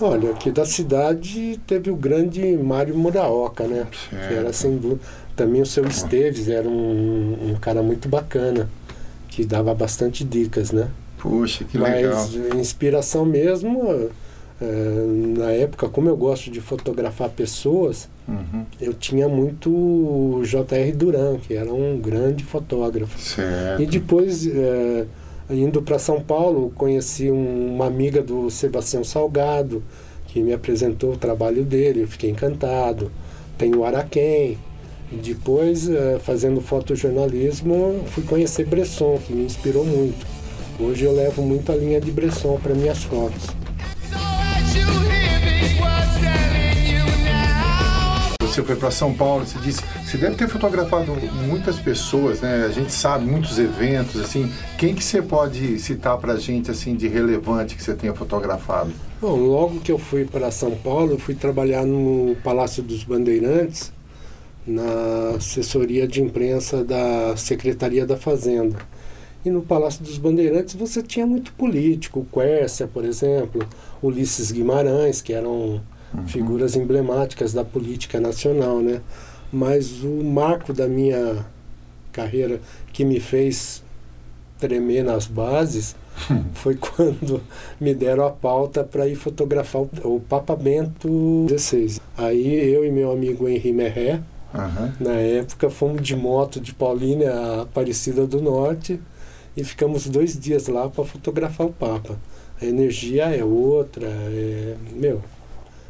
Olha, 0.00 0.32
aqui 0.32 0.50
da 0.50 0.66
cidade 0.66 1.60
teve 1.64 1.88
o 1.90 1.94
grande 1.94 2.56
Mário 2.56 2.96
Muraoka, 2.96 3.68
né? 3.68 3.86
Certo. 4.10 4.28
Que 4.28 4.34
era 4.34 4.52
sem 4.52 4.76
dúvida 4.76 5.00
também 5.36 5.62
o 5.62 5.66
seu 5.66 5.86
Esteves 5.86 6.48
era 6.48 6.68
um, 6.68 7.52
um 7.52 7.54
cara 7.60 7.82
muito 7.82 8.08
bacana, 8.08 8.68
que 9.28 9.44
dava 9.44 9.74
bastante 9.74 10.24
dicas, 10.24 10.70
né? 10.72 10.88
Puxa, 11.18 11.64
que 11.64 11.78
Mas, 11.78 11.94
legal. 11.94 12.14
Mas 12.14 12.54
inspiração 12.56 13.24
mesmo, 13.24 14.10
na 15.36 15.50
época, 15.50 15.88
como 15.88 16.08
eu 16.08 16.16
gosto 16.16 16.50
de 16.50 16.60
fotografar 16.60 17.28
pessoas, 17.30 18.08
uhum. 18.28 18.64
eu 18.80 18.94
tinha 18.94 19.28
muito 19.28 19.70
o 19.70 20.42
J.R. 20.44 20.92
Duran, 20.92 21.38
que 21.38 21.54
era 21.54 21.72
um 21.72 21.98
grande 21.98 22.44
fotógrafo. 22.44 23.18
Certo. 23.18 23.82
E 23.82 23.86
depois, 23.86 24.46
é, 24.46 25.06
indo 25.50 25.82
para 25.82 25.98
São 25.98 26.20
Paulo, 26.20 26.72
conheci 26.76 27.30
um, 27.30 27.74
uma 27.74 27.86
amiga 27.86 28.22
do 28.22 28.50
Sebastião 28.50 29.02
Salgado, 29.02 29.82
que 30.26 30.42
me 30.42 30.52
apresentou 30.52 31.12
o 31.12 31.16
trabalho 31.16 31.64
dele, 31.64 32.02
eu 32.02 32.08
fiquei 32.08 32.30
encantado. 32.30 33.10
Tem 33.58 33.74
o 33.74 33.84
Araquém, 33.84 34.58
depois, 35.20 35.90
eh, 35.90 36.18
fazendo 36.22 36.62
fotojornalismo, 36.62 38.02
fui 38.06 38.22
conhecer 38.22 38.64
Bresson, 38.64 39.18
que 39.18 39.34
me 39.34 39.44
inspirou 39.44 39.84
muito. 39.84 40.26
Hoje 40.80 41.04
eu 41.04 41.12
levo 41.12 41.42
muito 41.42 41.70
a 41.70 41.76
linha 41.76 42.00
de 42.00 42.10
Bresson 42.10 42.58
para 42.62 42.74
minhas 42.74 43.04
fotos. 43.04 43.48
Você 48.52 48.62
foi 48.62 48.76
para 48.76 48.90
São 48.90 49.14
Paulo, 49.14 49.46
você 49.46 49.58
disse, 49.60 49.80
você 50.04 50.18
deve 50.18 50.36
ter 50.36 50.46
fotografado 50.46 51.10
muitas 51.46 51.78
pessoas, 51.78 52.42
né? 52.42 52.66
A 52.66 52.68
gente 52.68 52.92
sabe 52.92 53.24
muitos 53.24 53.58
eventos, 53.58 54.20
assim. 54.20 54.52
Quem 54.76 54.94
que 54.94 55.02
você 55.02 55.22
pode 55.22 55.78
citar 55.78 56.18
para 56.18 56.34
a 56.34 56.36
gente 56.36 56.70
assim 56.70 56.94
de 56.94 57.08
relevante 57.08 57.74
que 57.74 57.82
você 57.82 57.94
tenha 57.94 58.12
fotografado? 58.12 58.92
Bom, 59.22 59.36
logo 59.36 59.80
que 59.80 59.90
eu 59.90 59.98
fui 59.98 60.26
para 60.26 60.50
São 60.50 60.72
Paulo, 60.72 61.12
eu 61.12 61.18
fui 61.18 61.34
trabalhar 61.34 61.86
no 61.86 62.36
Palácio 62.44 62.82
dos 62.82 63.04
Bandeirantes 63.04 63.90
na 64.66 65.36
assessoria 65.36 66.06
de 66.06 66.20
imprensa 66.22 66.84
da 66.84 67.34
Secretaria 67.38 68.04
da 68.04 68.18
Fazenda. 68.18 68.76
E 69.44 69.50
no 69.50 69.62
Palácio 69.62 70.04
dos 70.04 70.18
Bandeirantes 70.18 70.74
você 70.74 71.02
tinha 71.02 71.26
muito 71.26 71.52
político, 71.54 72.20
o 72.20 72.24
Quércia, 72.26 72.86
por 72.86 73.04
exemplo, 73.04 73.66
Ulisses 74.02 74.50
Guimarães, 74.50 75.22
que 75.22 75.32
era 75.32 75.48
um, 75.48 75.80
uhum. 76.14 76.26
figuras 76.26 76.76
emblemáticas 76.76 77.52
da 77.52 77.64
política 77.64 78.20
nacional, 78.20 78.80
né? 78.80 79.00
Mas 79.52 80.02
o 80.02 80.24
marco 80.24 80.72
da 80.72 80.88
minha 80.88 81.44
carreira 82.10 82.60
que 82.92 83.04
me 83.04 83.20
fez 83.20 83.82
tremer 84.58 85.02
nas 85.02 85.26
bases 85.26 85.96
foi 86.54 86.76
quando 86.76 87.40
me 87.80 87.94
deram 87.94 88.26
a 88.26 88.30
pauta 88.30 88.84
para 88.84 89.06
ir 89.08 89.16
fotografar 89.16 89.82
o, 89.82 89.90
o 90.04 90.20
Papa 90.20 90.54
Bento 90.54 91.46
XVI. 91.48 92.00
Aí 92.16 92.72
eu 92.72 92.84
e 92.84 92.90
meu 92.90 93.10
amigo 93.10 93.48
Henri 93.48 93.72
Merré, 93.72 94.20
uhum. 94.54 94.92
na 95.00 95.14
época, 95.14 95.68
fomos 95.70 96.02
de 96.02 96.14
moto 96.14 96.60
de 96.60 96.72
Paulínia 96.72 97.32
a 97.32 97.62
Aparecida 97.62 98.26
do 98.26 98.40
Norte 98.40 99.00
e 99.56 99.64
ficamos 99.64 100.06
dois 100.06 100.38
dias 100.38 100.68
lá 100.68 100.88
para 100.88 101.04
fotografar 101.04 101.66
o 101.66 101.72
Papa. 101.72 102.16
A 102.62 102.66
energia 102.66 103.24
é 103.24 103.44
outra, 103.44 104.06
é, 104.06 104.76
meu, 104.94 105.20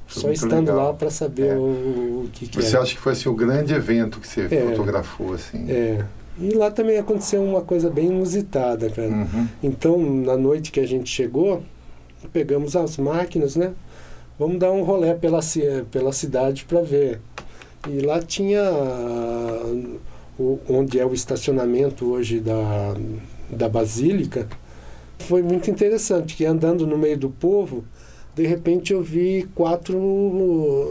só 0.08 0.30
estando 0.30 0.68
legal. 0.68 0.88
lá 0.88 0.94
para 0.94 1.10
saber 1.10 1.48
é. 1.48 1.54
o, 1.54 2.24
o, 2.24 2.30
que, 2.32 2.46
que 2.46 2.62
Você 2.62 2.76
é. 2.76 2.80
acha 2.80 2.94
que 2.94 3.00
foi 3.00 3.12
assim, 3.12 3.28
o 3.28 3.34
grande 3.34 3.74
evento 3.74 4.18
que 4.18 4.26
você 4.26 4.42
é. 4.50 4.66
fotografou? 4.70 5.34
Assim? 5.34 5.70
É. 5.70 6.04
E 6.38 6.50
lá 6.54 6.70
também 6.70 6.96
aconteceu 6.96 7.42
uma 7.42 7.60
coisa 7.60 7.90
bem 7.90 8.06
inusitada, 8.06 8.88
cara. 8.88 9.08
Uhum. 9.08 9.48
Então, 9.62 9.98
na 9.98 10.36
noite 10.36 10.72
que 10.72 10.80
a 10.80 10.86
gente 10.86 11.10
chegou, 11.10 11.62
pegamos 12.32 12.74
as 12.74 12.96
máquinas, 12.96 13.54
né? 13.54 13.72
Vamos 14.38 14.58
dar 14.58 14.72
um 14.72 14.82
rolé 14.82 15.14
pela, 15.14 15.40
pela 15.90 16.12
cidade 16.12 16.64
para 16.64 16.80
ver. 16.80 17.20
E 17.88 18.00
lá 18.00 18.20
tinha 18.20 18.62
o, 20.38 20.58
onde 20.68 20.98
é 20.98 21.04
o 21.04 21.12
estacionamento 21.12 22.10
hoje 22.10 22.40
da, 22.40 22.94
da 23.50 23.68
Basílica. 23.68 24.48
Foi 25.22 25.42
muito 25.42 25.70
interessante, 25.70 26.36
que 26.36 26.44
andando 26.44 26.86
no 26.86 26.98
meio 26.98 27.18
do 27.18 27.30
povo, 27.30 27.84
de 28.34 28.46
repente 28.46 28.92
eu 28.92 29.02
vi 29.02 29.48
quatro 29.54 29.98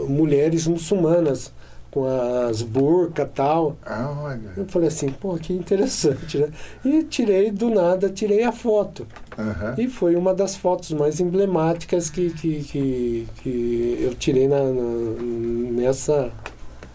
mulheres 0.08 0.66
muçulmanas 0.66 1.52
com 1.92 2.06
as 2.06 2.62
burcas 2.62 3.28
tal. 3.34 3.76
Ah, 3.84 4.10
olha. 4.22 4.52
Eu 4.56 4.64
falei 4.66 4.88
assim, 4.88 5.10
pô, 5.10 5.34
que 5.34 5.52
interessante, 5.52 6.38
né? 6.38 6.48
E 6.82 7.04
tirei 7.04 7.50
do 7.50 7.68
nada, 7.68 8.08
tirei 8.08 8.42
a 8.44 8.50
foto. 8.50 9.06
Uhum. 9.36 9.84
E 9.84 9.88
foi 9.88 10.16
uma 10.16 10.32
das 10.32 10.56
fotos 10.56 10.90
mais 10.92 11.20
emblemáticas 11.20 12.08
que, 12.08 12.30
que, 12.30 12.62
que, 12.64 13.28
que 13.42 13.98
eu 14.00 14.14
tirei 14.14 14.48
na, 14.48 14.62
na, 14.62 15.22
nessa, 15.70 16.32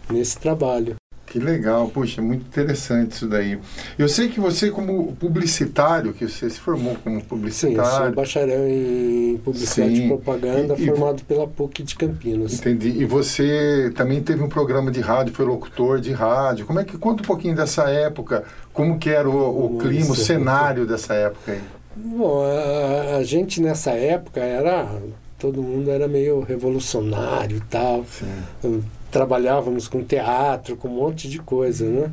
nesse 0.09 0.39
trabalho. 0.39 0.95
Que 1.27 1.39
legal, 1.39 1.89
poxa, 1.89 2.21
muito 2.21 2.47
interessante 2.47 3.11
isso 3.11 3.27
daí. 3.27 3.59
Eu 3.99 4.07
sei 4.07 4.29
que 4.29 4.39
você, 4.39 4.71
como 4.71 5.13
publicitário, 5.17 6.13
que 6.13 6.25
você 6.25 6.49
se 6.49 6.57
formou 6.57 6.95
como 7.03 7.21
publicitário. 7.21 7.91
Sim, 7.91 8.03
sou 8.05 8.11
bacharel 8.13 8.65
em 8.65 9.37
publicidade 9.43 9.97
Sim. 9.97 10.05
e 10.05 10.07
propaganda, 10.07 10.75
e, 10.77 10.85
formado 10.85 11.19
e, 11.19 11.23
pela 11.25 11.45
PUC 11.45 11.83
de 11.83 11.95
Campinas. 11.97 12.53
Entendi. 12.53 12.89
E 12.89 13.03
você 13.03 13.91
também 13.93 14.23
teve 14.23 14.41
um 14.41 14.47
programa 14.47 14.89
de 14.89 15.01
rádio, 15.01 15.33
foi 15.33 15.45
locutor 15.45 15.99
de 15.99 16.13
rádio. 16.13 16.65
Como 16.65 16.79
é 16.79 16.85
que 16.85 16.97
conta 16.97 17.21
um 17.21 17.25
pouquinho 17.25 17.57
dessa 17.57 17.89
época? 17.89 18.45
Como 18.71 18.97
que 18.97 19.09
era 19.09 19.29
o, 19.29 19.75
o 19.75 19.77
clima, 19.79 20.11
o 20.11 20.15
cenário 20.15 20.87
dessa 20.87 21.13
época 21.13 21.51
aí? 21.51 21.61
Bom, 21.93 22.41
a, 22.41 23.17
a 23.17 23.23
gente 23.23 23.61
nessa 23.61 23.91
época 23.91 24.39
era 24.39 24.89
todo 25.37 25.61
mundo 25.61 25.91
era 25.91 26.07
meio 26.07 26.39
revolucionário 26.39 27.57
e 27.57 27.61
tal. 27.61 28.05
Sim 28.05 28.81
trabalhávamos 29.11 29.87
com 29.87 30.03
teatro, 30.03 30.75
com 30.77 30.87
um 30.87 30.95
monte 30.95 31.29
de 31.29 31.39
coisa, 31.39 31.85
né? 31.85 32.11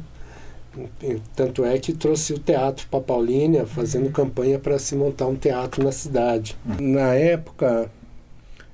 Tanto 1.36 1.64
é 1.64 1.78
que 1.78 1.92
trouxe 1.92 2.32
o 2.32 2.38
teatro 2.38 2.86
para 2.90 3.00
Paulínia, 3.00 3.64
fazendo 3.64 4.10
campanha 4.10 4.58
para 4.58 4.78
se 4.78 4.96
montar 4.96 5.26
um 5.26 5.36
teatro 5.36 5.84
na 5.84 5.92
cidade. 5.92 6.56
Na 6.80 7.14
época, 7.14 7.88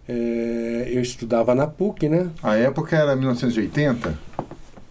é, 0.09 0.89
eu 0.91 1.03
estudava 1.03 1.55
na 1.55 1.67
PUC, 1.67 2.09
né? 2.09 2.31
A 2.43 2.57
época 2.57 2.97
era 2.97 3.15
1980? 3.15 4.19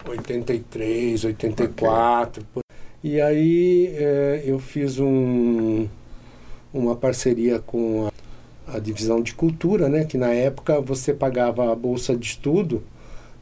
83, 0.07 1.23
84. 1.25 2.43
Okay. 2.55 2.63
E 3.03 3.19
aí 3.19 3.87
é, 3.95 4.43
eu 4.45 4.59
fiz 4.59 4.99
um, 4.99 5.87
uma 6.71 6.95
parceria 6.95 7.59
com 7.59 8.07
a, 8.67 8.75
a 8.75 8.79
divisão 8.79 9.21
de 9.21 9.33
cultura, 9.33 9.89
né? 9.89 10.05
Que 10.05 10.17
na 10.17 10.31
época 10.31 10.79
você 10.79 11.11
pagava 11.11 11.71
a 11.71 11.75
bolsa 11.75 12.15
de 12.15 12.27
estudo 12.27 12.83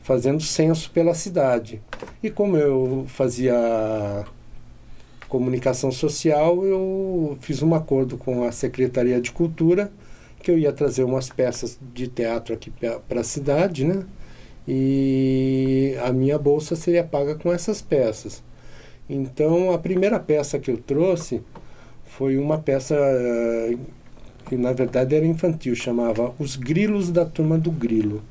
fazendo 0.08 0.42
censo 0.42 0.90
pela 0.92 1.14
cidade. 1.14 1.82
E 2.24 2.30
como 2.30 2.56
eu 2.56 3.04
fazia 3.10 4.24
comunicação 5.28 5.92
social, 5.92 6.66
eu 6.66 7.38
fiz 7.42 7.62
um 7.62 7.76
acordo 7.76 8.18
com 8.18 8.46
a 8.46 8.54
Secretaria 8.54 9.20
de 9.20 9.34
Cultura 9.34 9.92
que 10.42 10.50
eu 10.50 10.58
ia 10.58 10.72
trazer 10.72 11.04
umas 11.04 11.30
peças 11.30 11.78
de 11.94 12.08
teatro 12.08 12.54
aqui 12.54 12.72
para 13.06 13.20
a 13.20 13.24
cidade, 13.24 13.84
né? 13.84 14.06
E 14.66 15.98
a 16.02 16.14
minha 16.14 16.38
bolsa 16.38 16.74
seria 16.78 17.04
paga 17.04 17.36
com 17.36 17.52
essas 17.52 17.82
peças. 17.82 18.42
Então, 19.10 19.74
a 19.74 19.78
primeira 19.78 20.22
peça 20.22 20.58
que 20.58 20.72
eu 20.72 20.78
trouxe 20.78 21.42
foi 22.06 22.38
uma 22.38 22.60
peça 22.60 22.96
eh, 22.96 23.78
que 24.48 24.56
na 24.56 24.72
verdade 24.72 25.16
era 25.16 25.26
infantil, 25.26 25.76
chamava 25.76 26.34
Os 26.40 26.56
Grilos 26.56 27.12
da 27.12 27.26
Turma 27.26 27.58
do 27.58 27.72
Grilo. 27.72 28.24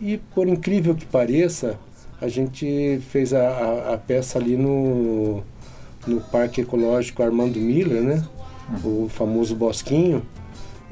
E 0.00 0.18
por 0.34 0.48
incrível 0.48 0.94
que 0.94 1.06
pareça, 1.06 1.78
a 2.20 2.28
gente 2.28 3.00
fez 3.10 3.32
a, 3.32 3.48
a, 3.48 3.94
a 3.94 3.98
peça 3.98 4.38
ali 4.38 4.56
no, 4.56 5.42
no 6.06 6.20
Parque 6.20 6.60
Ecológico 6.60 7.22
Armando 7.22 7.58
Miller, 7.58 8.02
né? 8.02 8.24
O 8.84 9.08
famoso 9.08 9.54
Bosquinho. 9.54 10.22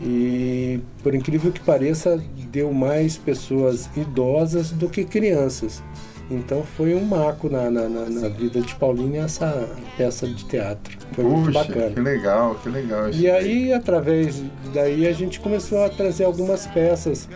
E 0.01 0.81
por 1.03 1.15
incrível 1.15 1.53
que 1.53 1.61
pareça, 1.61 2.23
deu 2.51 2.73
mais 2.73 3.17
pessoas 3.17 3.89
idosas 3.97 4.71
do 4.71 4.89
que 4.89 5.05
crianças. 5.05 5.83
Então 6.31 6.63
foi 6.63 6.95
um 6.95 7.05
marco 7.05 7.49
na, 7.49 7.71
na, 7.71 7.89
na, 7.89 8.09
na 8.09 8.29
vida 8.29 8.61
de 8.61 8.75
Paulinho 8.77 9.23
essa 9.23 9.69
peça 9.97 10.27
de 10.27 10.45
teatro. 10.47 10.97
Foi 11.13 11.25
Puxa, 11.25 11.37
muito 11.37 11.53
bacana. 11.53 11.91
Que 11.91 12.01
legal, 12.01 12.55
que 12.57 12.69
legal. 12.69 13.11
E 13.11 13.31
aí, 13.31 13.73
através 13.73 14.43
daí, 14.73 15.07
a 15.07 15.13
gente 15.13 15.41
começou 15.41 15.85
a 15.85 15.89
trazer 15.89 16.25
algumas 16.25 16.67
peças 16.67 17.29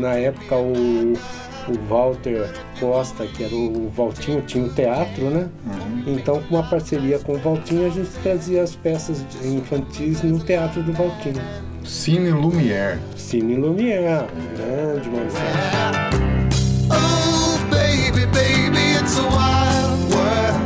na 0.00 0.14
época 0.14 0.56
o, 0.56 1.12
o 1.12 1.88
Walter 1.88 2.50
Costa, 2.78 3.26
que 3.26 3.44
era 3.44 3.54
o 3.54 3.88
Valtinho, 3.94 4.42
tinha 4.42 4.64
o 4.64 4.68
teatro, 4.70 5.30
né? 5.30 5.48
Uhum. 5.66 6.14
Então, 6.14 6.42
com 6.42 6.56
uma 6.56 6.62
parceria 6.62 7.18
com 7.18 7.32
o 7.32 7.38
Valtinho, 7.38 7.86
a 7.86 7.90
gente 7.90 8.10
trazia 8.22 8.62
as 8.62 8.74
peças 8.74 9.24
infantis 9.44 10.22
no 10.22 10.38
teatro 10.38 10.82
do 10.82 10.92
Valtinho. 10.92 11.42
Cine 11.84 12.30
Lumière. 12.30 12.98
Cine 13.16 13.56
Lumière, 13.56 14.26
grande 14.56 15.08
Marcelo. 15.10 16.30
Oh, 16.90 17.58
baby, 17.70 18.26
baby, 18.26 18.94
it's 19.00 19.18
a 19.18 19.22
wild 19.22 20.14
world. 20.14 20.60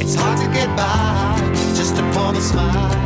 It's 0.00 0.14
hard 0.14 0.38
to 0.38 0.48
get 0.52 0.68
by 0.76 1.36
just 1.74 1.98
upon 1.98 2.36
a 2.36 2.40
smile. 2.40 3.05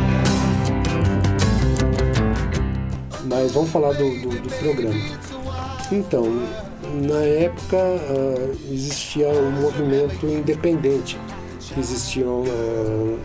Mas 3.31 3.53
vamos 3.53 3.69
falar 3.69 3.93
do, 3.93 4.09
do, 4.19 4.29
do 4.41 4.49
programa. 4.59 4.93
Então, 5.89 6.25
na 7.07 7.23
época 7.23 7.77
uh, 7.77 8.57
existia 8.69 9.29
um 9.29 9.51
movimento 9.51 10.25
independente, 10.25 11.17
existiam 11.77 12.41
uh, 12.41 13.17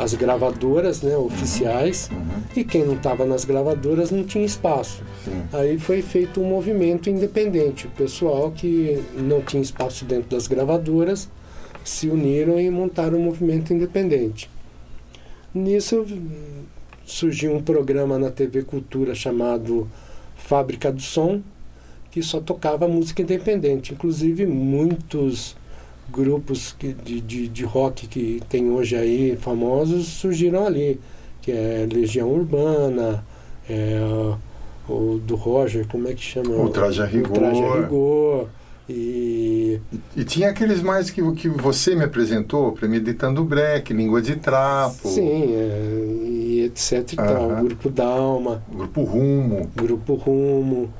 as 0.00 0.14
gravadoras 0.14 1.02
né, 1.02 1.14
oficiais 1.18 2.08
uhum. 2.10 2.42
e 2.56 2.64
quem 2.64 2.82
não 2.82 2.94
estava 2.94 3.26
nas 3.26 3.44
gravadoras 3.44 4.10
não 4.10 4.24
tinha 4.24 4.44
espaço. 4.44 5.04
Sim. 5.22 5.42
Aí 5.52 5.78
foi 5.78 6.00
feito 6.00 6.40
um 6.40 6.48
movimento 6.48 7.10
independente, 7.10 7.86
o 7.86 7.90
pessoal 7.90 8.52
que 8.52 9.04
não 9.18 9.42
tinha 9.42 9.62
espaço 9.62 10.06
dentro 10.06 10.30
das 10.30 10.46
gravadoras 10.46 11.28
se 11.84 12.08
uniram 12.08 12.58
e 12.58 12.70
montaram 12.70 13.18
um 13.18 13.22
movimento 13.24 13.74
independente. 13.74 14.50
Nisso 15.54 16.06
surgiu 17.04 17.54
um 17.54 17.62
programa 17.62 18.18
na 18.18 18.30
TV 18.30 18.62
Cultura 18.62 19.14
chamado 19.14 19.88
Fábrica 20.36 20.92
do 20.92 21.00
Som, 21.00 21.42
que 22.10 22.22
só 22.22 22.40
tocava 22.40 22.86
música 22.86 23.22
independente. 23.22 23.92
Inclusive, 23.92 24.46
muitos 24.46 25.56
grupos 26.10 26.76
de, 26.78 27.20
de, 27.20 27.48
de 27.48 27.64
rock 27.64 28.06
que 28.06 28.40
tem 28.48 28.70
hoje 28.70 28.94
aí 28.96 29.36
famosos 29.36 30.06
surgiram 30.06 30.66
ali, 30.66 31.00
que 31.40 31.50
é 31.50 31.86
Legião 31.90 32.30
Urbana, 32.30 33.24
é, 33.68 33.98
o 34.88 35.18
do 35.18 35.34
Roger, 35.34 35.86
como 35.88 36.08
é 36.08 36.14
que 36.14 36.22
chama? 36.22 36.54
O 36.56 36.68
Traje 36.68 37.02
a 37.02 37.06
Rigor. 37.06 37.30
O 37.30 37.34
Traje 37.34 37.62
a 37.62 37.74
Rigor. 37.80 38.48
E... 38.88 39.80
e 40.14 40.24
tinha 40.24 40.50
aqueles 40.50 40.82
mais 40.82 41.08
que, 41.08 41.22
que 41.32 41.48
você 41.48 41.94
me 41.94 42.04
apresentou, 42.04 42.72
Premeditando 42.72 43.42
Break, 43.42 43.94
Língua 43.94 44.20
de 44.20 44.36
Trapo. 44.36 45.08
Sim, 45.08 45.54
é, 45.54 46.43
e 46.54 46.64
etc 46.64 47.12
e 47.12 47.16
tal. 47.16 47.56
Grupo 47.64 47.90
Dalma. 47.90 48.62
Grupo 48.70 49.02
Rumo. 49.02 49.70
Grupo 49.74 50.14
Rumo. 50.14 50.90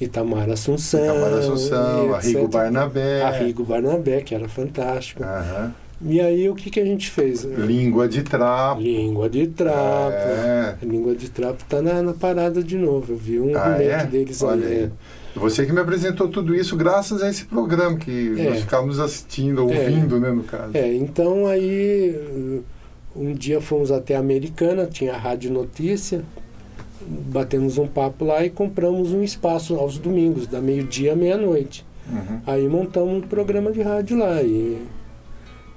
Itamar 0.00 0.48
Assunção. 0.50 1.00
Itamar 1.04 1.32
Assunção, 1.38 2.14
Arrigo 2.14 2.48
Barnabé. 2.48 3.22
Arrigo 3.22 3.64
Barnabé, 3.64 4.20
que 4.20 4.34
era 4.34 4.48
fantástico. 4.48 5.22
E 6.00 6.20
aí 6.20 6.48
o 6.48 6.54
que, 6.54 6.70
que 6.70 6.78
a 6.78 6.84
gente 6.84 7.10
fez? 7.10 7.42
Língua 7.42 8.06
de 8.08 8.22
trapo. 8.22 8.80
Língua 8.80 9.28
de 9.28 9.48
trapo. 9.48 10.12
É. 10.16 10.76
Língua 10.80 11.12
de 11.16 11.28
trapo 11.28 11.64
tá 11.68 11.82
na, 11.82 12.00
na 12.00 12.12
parada 12.12 12.62
de 12.62 12.78
novo. 12.78 13.12
Eu 13.14 13.16
vi 13.16 13.40
um 13.40 13.56
Ah, 13.58 13.76
é? 13.82 14.04
deles 14.06 14.40
Olha 14.40 14.64
aí. 14.64 14.78
aí. 14.84 14.90
Você 15.34 15.66
que 15.66 15.72
me 15.72 15.80
apresentou 15.80 16.28
tudo 16.28 16.54
isso 16.54 16.76
graças 16.76 17.20
a 17.20 17.28
esse 17.28 17.44
programa 17.46 17.96
que 17.96 18.34
É. 18.38 18.50
nós 18.50 18.60
ficávamos 18.60 19.00
assistindo, 19.00 19.62
ouvindo, 19.64 20.20
né, 20.20 20.30
no 20.30 20.44
caso. 20.44 20.70
É, 20.74 20.94
então 20.94 21.46
aí 21.48 22.62
um 23.14 23.32
dia 23.32 23.60
fomos 23.60 23.90
até 23.90 24.16
a 24.16 24.20
Americana, 24.20 24.86
tinha 24.86 25.14
a 25.14 25.18
Rádio 25.18 25.50
Notícia, 25.50 26.22
batemos 27.00 27.78
um 27.78 27.86
papo 27.86 28.24
lá 28.24 28.44
e 28.44 28.50
compramos 28.50 29.12
um 29.12 29.22
espaço 29.22 29.76
aos 29.76 29.98
domingos, 29.98 30.46
da 30.46 30.60
meio-dia 30.60 31.12
à 31.12 31.16
meia-noite. 31.16 31.84
Uhum. 32.10 32.40
Aí 32.46 32.66
montamos 32.68 33.18
um 33.18 33.20
programa 33.20 33.70
de 33.70 33.82
rádio 33.82 34.18
lá 34.18 34.42
e 34.42 34.78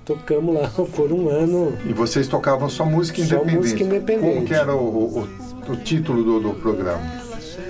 tocamos 0.05 0.53
lá 0.55 0.69
por 0.95 1.11
um 1.11 1.29
ano. 1.29 1.73
E 1.85 1.93
vocês 1.93 2.27
tocavam 2.27 2.69
só 2.69 2.85
música 2.85 3.23
Só 3.23 3.35
independente. 3.35 3.57
música 3.57 3.83
independente. 3.83 4.33
Como 4.35 4.45
que 4.45 4.53
era 4.53 4.75
o, 4.75 5.19
o, 5.19 5.27
o 5.69 5.75
título 5.77 6.23
do, 6.23 6.39
do 6.39 6.53
programa? 6.59 7.01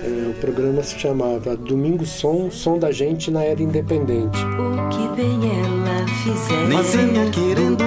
É, 0.04 0.28
o 0.28 0.34
programa 0.40 0.82
se 0.82 0.98
chamava 0.98 1.56
Domingo 1.56 2.04
Som, 2.04 2.50
Som 2.50 2.78
da 2.78 2.90
Gente 2.90 3.30
na 3.30 3.44
Era 3.44 3.62
Independente. 3.62 4.38
O 4.58 4.88
que 4.88 5.16
bem 5.16 5.38
ela 5.60 6.06
fizer. 6.24 6.66
Nem 6.66 6.82
venha 6.82 7.30
querendo 7.30 7.84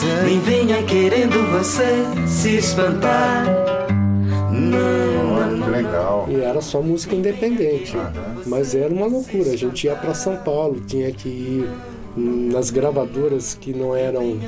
fizer. 0.00 0.24
Nem 0.24 0.40
venha 0.40 0.82
querendo 0.82 1.50
você 1.52 2.04
se 2.26 2.56
espantar. 2.56 3.46
Não, 4.52 5.70
legal. 5.70 6.26
E 6.28 6.40
era 6.40 6.60
só 6.60 6.80
música 6.82 7.14
independente. 7.14 7.96
Aham. 7.96 8.42
Mas 8.46 8.74
era 8.74 8.92
uma 8.92 9.06
loucura. 9.06 9.50
A 9.50 9.56
gente 9.56 9.86
ia 9.86 9.94
para 9.94 10.14
São 10.14 10.36
Paulo, 10.36 10.80
tinha 10.86 11.10
que 11.12 11.28
ir 11.28 11.68
nas 12.16 12.70
gravadoras 12.70 13.54
que 13.54 13.72
não 13.72 13.94
eram 13.94 14.38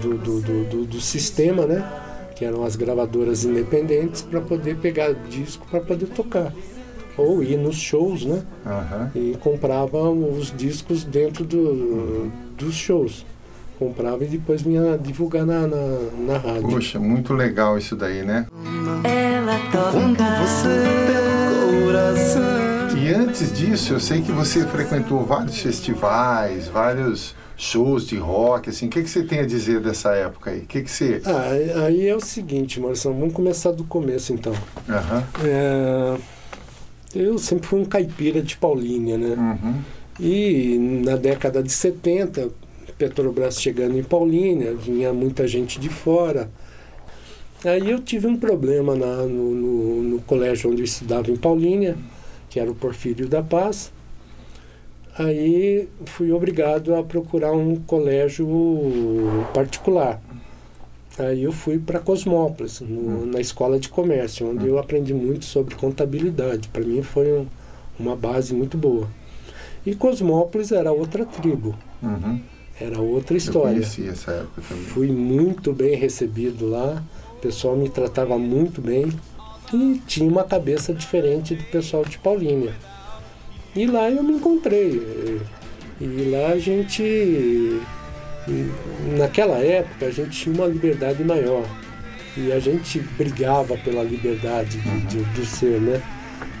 do, 0.00 0.16
do, 0.16 0.40
do, 0.40 0.64
do- 0.64 0.84
do 0.86 1.00
sistema, 1.00 1.66
né? 1.66 1.84
Que 2.36 2.44
eram 2.44 2.64
as 2.64 2.76
gravadoras 2.76 3.44
independentes 3.44 4.22
para 4.22 4.40
poder 4.40 4.76
pegar 4.76 5.12
disco 5.12 5.66
para 5.70 5.80
poder 5.80 6.06
tocar. 6.06 6.52
Ou 7.18 7.42
ir 7.42 7.58
nos 7.58 7.76
shows, 7.76 8.24
né? 8.24 8.42
Aham. 8.64 9.10
E 9.14 9.36
comprava 9.40 10.08
os 10.10 10.52
discos 10.56 11.04
dentro 11.04 11.44
do, 11.44 12.30
dos 12.56 12.74
shows. 12.74 13.26
Comprava 13.82 14.24
e 14.24 14.28
depois 14.28 14.62
vinha 14.62 14.96
divulgar 14.96 15.44
na, 15.44 15.66
na, 15.66 15.98
na 16.18 16.38
rádio. 16.38 16.68
Puxa, 16.68 17.00
muito 17.00 17.34
legal 17.34 17.76
isso 17.76 17.96
daí, 17.96 18.22
né? 18.22 18.46
ela 19.04 19.58
toca. 19.72 20.24
você 20.40 21.82
coração. 21.84 22.96
E 22.96 23.12
antes 23.12 23.52
disso, 23.52 23.94
eu 23.94 24.00
sei 24.00 24.22
que 24.22 24.30
você 24.30 24.64
frequentou 24.66 25.24
vários 25.24 25.58
festivais, 25.58 26.68
vários 26.68 27.34
shows 27.56 28.06
de 28.06 28.16
rock, 28.16 28.70
assim. 28.70 28.86
O 28.86 28.88
que, 28.88 29.02
que 29.02 29.10
você 29.10 29.24
tem 29.24 29.40
a 29.40 29.46
dizer 29.46 29.80
dessa 29.80 30.10
época 30.14 30.52
aí? 30.52 30.60
O 30.60 30.66
que, 30.66 30.82
que 30.82 30.90
você... 30.90 31.20
Ah, 31.24 31.84
aí 31.84 32.06
é 32.06 32.14
o 32.14 32.20
seguinte, 32.20 32.78
Marção, 32.78 33.12
vamos 33.12 33.34
começar 33.34 33.72
do 33.72 33.82
começo 33.82 34.32
então. 34.32 34.54
Aham. 34.88 35.24
É, 35.44 36.16
eu 37.16 37.36
sempre 37.36 37.66
fui 37.66 37.80
um 37.80 37.84
caipira 37.84 38.40
de 38.40 38.56
Paulínia, 38.56 39.18
né? 39.18 39.34
Uhum. 39.36 39.74
E 40.20 40.78
na 41.04 41.16
década 41.16 41.60
de 41.60 41.72
70, 41.72 42.61
Petrobras 43.06 43.60
chegando 43.60 43.98
em 43.98 44.02
Paulínia, 44.04 44.74
vinha 44.74 45.12
muita 45.12 45.44
gente 45.48 45.80
de 45.80 45.88
fora. 45.88 46.48
Aí 47.64 47.90
eu 47.90 47.98
tive 47.98 48.28
um 48.28 48.36
problema 48.36 48.94
na- 48.94 49.24
no, 49.24 49.50
no- 49.52 50.02
no 50.04 50.20
colégio 50.20 50.70
onde 50.70 50.82
eu 50.82 50.84
estudava 50.84 51.28
em 51.28 51.36
Paulínia, 51.36 51.96
que 52.48 52.60
era 52.60 52.70
o 52.70 52.74
Porfírio 52.76 53.28
da 53.28 53.42
Paz. 53.42 53.92
Aí 55.18 55.88
fui 56.06 56.30
obrigado 56.30 56.94
a 56.94 57.02
procurar 57.02 57.52
um 57.52 57.74
colégio 57.76 58.46
particular. 59.52 60.22
Aí 61.18 61.42
eu 61.42 61.50
fui 61.52 61.78
para 61.78 61.98
Cosmópolis, 61.98 62.80
no- 62.80 63.26
na 63.26 63.40
escola 63.40 63.78
de 63.80 63.88
comércio, 63.88 64.48
onde 64.48 64.66
eu 64.66 64.78
aprendi 64.78 65.12
muito 65.12 65.44
sobre 65.44 65.74
contabilidade. 65.74 66.68
Para 66.68 66.84
mim 66.84 67.02
foi 67.02 67.32
um- 67.32 67.46
uma 67.98 68.14
base 68.14 68.54
muito 68.54 68.78
boa. 68.78 69.08
E 69.84 69.92
Cosmópolis 69.94 70.70
era 70.70 70.92
outra 70.92 71.24
tribo, 71.26 71.74
Uhum. 72.00 72.40
Era 72.80 73.00
outra 73.00 73.34
Eu 73.34 73.38
história. 73.38 73.72
conheci 73.74 74.08
essa 74.08 74.32
época 74.32 74.62
também. 74.68 74.84
Fui 74.84 75.06
muito 75.08 75.72
bem 75.72 75.96
recebido 75.96 76.68
lá, 76.68 77.02
o 77.36 77.40
pessoal 77.40 77.76
me 77.76 77.88
tratava 77.88 78.38
muito 78.38 78.80
bem 78.80 79.12
e 79.72 80.00
tinha 80.06 80.28
uma 80.28 80.44
cabeça 80.44 80.92
diferente 80.92 81.54
do 81.54 81.64
pessoal 81.64 82.04
de 82.04 82.18
Paulínia. 82.18 82.74
E 83.74 83.86
lá 83.86 84.10
eu 84.10 84.22
me 84.22 84.34
encontrei. 84.34 85.40
E 86.00 86.30
lá 86.30 86.48
a 86.52 86.58
gente. 86.58 87.80
Naquela 89.16 89.58
época 89.58 90.06
a 90.06 90.10
gente 90.10 90.30
tinha 90.30 90.54
uma 90.54 90.66
liberdade 90.66 91.22
maior. 91.24 91.64
E 92.36 92.50
a 92.50 92.58
gente 92.58 92.98
brigava 92.98 93.76
pela 93.76 94.02
liberdade 94.02 94.78
de- 94.78 95.00
de- 95.18 95.24
do 95.32 95.44
ser, 95.44 95.80
né? 95.80 96.02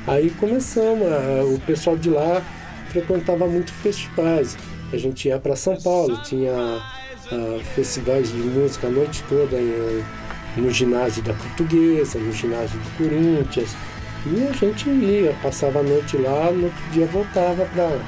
Aí 0.06 0.30
começamos, 0.30 1.06
a- 1.10 1.44
o 1.44 1.58
pessoal 1.60 1.96
de 1.96 2.10
lá 2.10 2.42
frequentava 2.90 3.46
muito 3.46 3.72
festivais. 3.72 4.56
A 4.92 4.96
gente 4.96 5.28
ia 5.28 5.38
para 5.38 5.56
São 5.56 5.76
Paulo, 5.80 6.20
tinha 6.22 6.52
ah, 6.54 7.60
festivais 7.74 8.28
de 8.28 8.36
música 8.36 8.88
a 8.88 8.90
noite 8.90 9.22
toda 9.28 9.56
em- 9.56 10.04
no 10.56 10.70
ginásio 10.70 11.22
da 11.22 11.32
Portuguesa, 11.32 12.18
no 12.18 12.30
ginásio 12.32 12.78
do 12.78 12.96
Corinthians. 12.98 13.74
E 14.26 14.46
a 14.46 14.52
gente 14.52 14.88
ia, 14.88 15.34
passava 15.42 15.80
a 15.80 15.82
noite 15.82 16.16
lá, 16.18 16.50
no 16.50 16.64
outro 16.64 16.82
dia 16.92 17.06
voltava 17.06 17.64
para. 17.66 17.98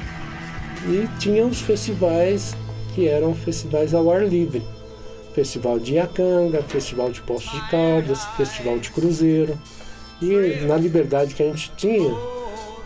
E 0.87 1.09
tinha 1.18 1.47
os 1.47 1.61
festivais 1.61 2.55
que 2.94 3.09
eram 3.09 3.35
festivais 3.35 3.94
ao 3.94 4.11
ar 4.12 4.23
livre. 4.27 4.62
Festival 5.35 5.79
de 5.81 5.94
Iacanga, 5.94 6.62
Festival 6.62 7.11
de 7.11 7.20
Poços 7.23 7.51
de 7.51 7.70
Caldas, 7.70 8.23
Festival 8.37 8.79
de 8.79 8.90
Cruzeiro. 8.90 9.59
E 10.23 10.64
na 10.66 10.77
liberdade 10.77 11.35
que 11.35 11.42
a 11.42 11.47
gente 11.47 11.73
tinha, 11.77 12.14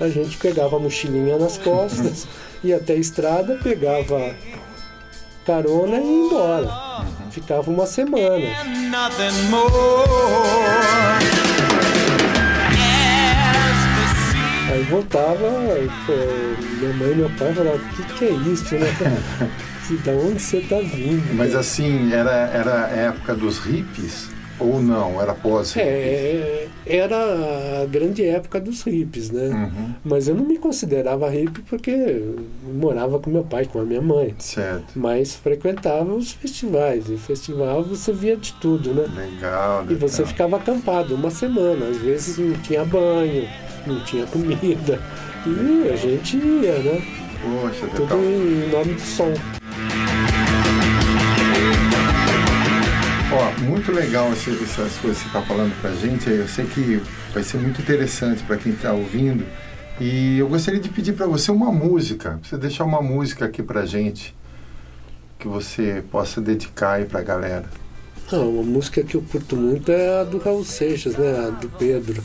a 0.01 0.09
gente 0.09 0.39
pegava 0.39 0.77
a 0.77 0.79
mochilinha 0.79 1.37
nas 1.37 1.59
costas, 1.59 2.27
ia 2.63 2.77
até 2.77 2.95
a 2.95 2.97
estrada, 2.97 3.59
pegava 3.63 4.35
carona 5.47 5.97
e 5.97 6.01
ia 6.01 6.27
embora. 6.27 6.69
Ficava 7.31 7.71
uma 7.71 7.87
semana. 7.87 8.47
Aí 14.71 14.83
voltava, 14.91 15.51
pô, 16.07 16.13
minha 16.81 16.93
mãe 16.95 17.13
e 17.13 17.15
meu 17.15 17.31
pai 17.31 17.55
falavam, 17.55 17.77
o 17.77 17.89
que, 17.95 18.03
que 18.15 18.25
é 18.27 18.31
isso, 18.31 18.75
né? 18.75 18.89
da 20.05 20.13
onde 20.13 20.41
você 20.41 20.61
tá 20.61 20.77
vindo? 20.81 21.35
Mas 21.35 21.55
assim, 21.55 22.13
era, 22.13 22.31
era 22.31 22.85
a 22.85 22.89
época 22.89 23.35
dos 23.35 23.59
hippies 23.59 24.29
ou 24.59 24.81
não? 24.83 25.21
Era 25.21 25.35
pós 25.35 25.73
hippies? 25.73 25.89
É, 25.89 26.69
era 26.87 27.83
a 27.83 27.87
grande 27.87 28.25
época 28.25 28.61
dos 28.61 28.83
hippies, 28.83 29.31
né? 29.31 29.49
Uhum. 29.49 29.95
Mas 30.05 30.29
eu 30.29 30.35
não 30.35 30.45
me 30.45 30.59
considerava 30.59 31.29
hippie 31.29 31.63
porque 31.63 32.23
morava 32.75 33.19
com 33.19 33.31
meu 33.31 33.45
pai, 33.45 33.67
com 33.67 33.81
a 33.81 33.85
minha 33.85 34.01
mãe. 34.03 34.35
Certo. 34.39 34.85
Mas 34.97 35.35
frequentava 35.37 36.13
os 36.15 36.33
festivais. 36.33 37.09
E 37.09 37.17
festival 37.17 37.83
você 37.85 38.13
via 38.13 38.37
de 38.37 38.53
tudo, 38.55 38.93
né? 38.95 39.07
Legal, 39.15 39.85
E 39.89 39.95
você 39.95 40.19
legal. 40.23 40.27
ficava 40.33 40.57
acampado 40.57 41.15
uma 41.15 41.31
semana. 41.31 41.87
Às 41.87 41.99
vezes 41.99 42.39
não 42.39 42.53
tinha 42.63 42.85
banho, 42.85 43.49
não 43.87 44.03
tinha 44.05 44.27
comida. 44.27 45.01
E 45.47 45.89
a 45.89 45.97
gente 45.97 46.37
ia, 46.37 46.79
né? 46.79 47.03
Poxa, 47.41 47.87
Tudo 47.95 48.17
legal. 48.17 48.19
em 48.33 48.71
nome 48.71 48.95
do 48.95 49.01
som. 49.01 49.33
Ó, 53.31 53.61
muito 53.63 53.93
legal 53.93 54.33
esse- 54.33 54.51
essas 54.51 54.97
coisas 54.97 55.23
que 55.23 55.25
você 55.25 55.27
está 55.27 55.43
falando 55.43 55.79
pra 55.81 55.91
gente. 55.93 56.29
Eu 56.31 56.49
sei 56.49 56.65
que 56.65 57.03
vai 57.35 57.43
ser 57.43 57.59
muito 57.59 57.81
interessante 57.81 58.43
para 58.45 58.57
quem 58.57 58.73
está 58.73 58.93
ouvindo. 58.93 59.45
E 60.01 60.39
eu 60.39 60.49
gostaria 60.49 60.81
de 60.81 60.89
pedir 60.89 61.13
para 61.13 61.27
você 61.27 61.51
uma 61.51 61.71
música. 61.73 62.31
Pra 62.41 62.49
Você 62.49 62.57
deixar 62.57 62.85
uma 62.85 63.03
música 63.03 63.45
aqui 63.45 63.63
pra 63.63 63.85
gente 63.85 64.35
que 65.39 65.47
você 65.47 66.03
possa 66.11 66.41
dedicar 66.41 66.93
aí 66.95 67.05
pra 67.05 67.21
galera. 67.21 67.65
Não, 68.33 68.49
uma 68.51 68.63
música 68.63 69.03
que 69.03 69.15
eu 69.17 69.23
curto 69.23 69.57
muito 69.57 69.91
é 69.91 70.21
a 70.21 70.25
do 70.25 70.39
Raul 70.39 70.65
Seixas, 70.65 71.17
né? 71.17 71.47
A 71.47 71.51
do 71.51 71.69
Pedro. 71.69 72.23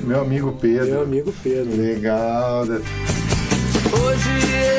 Meu 0.00 0.20
amigo 0.20 0.52
Pedro. 0.60 0.86
Meu 0.86 1.02
amigo 1.02 1.34
Pedro. 1.42 1.76
Legal. 1.76 2.64
Hoje 2.64 4.30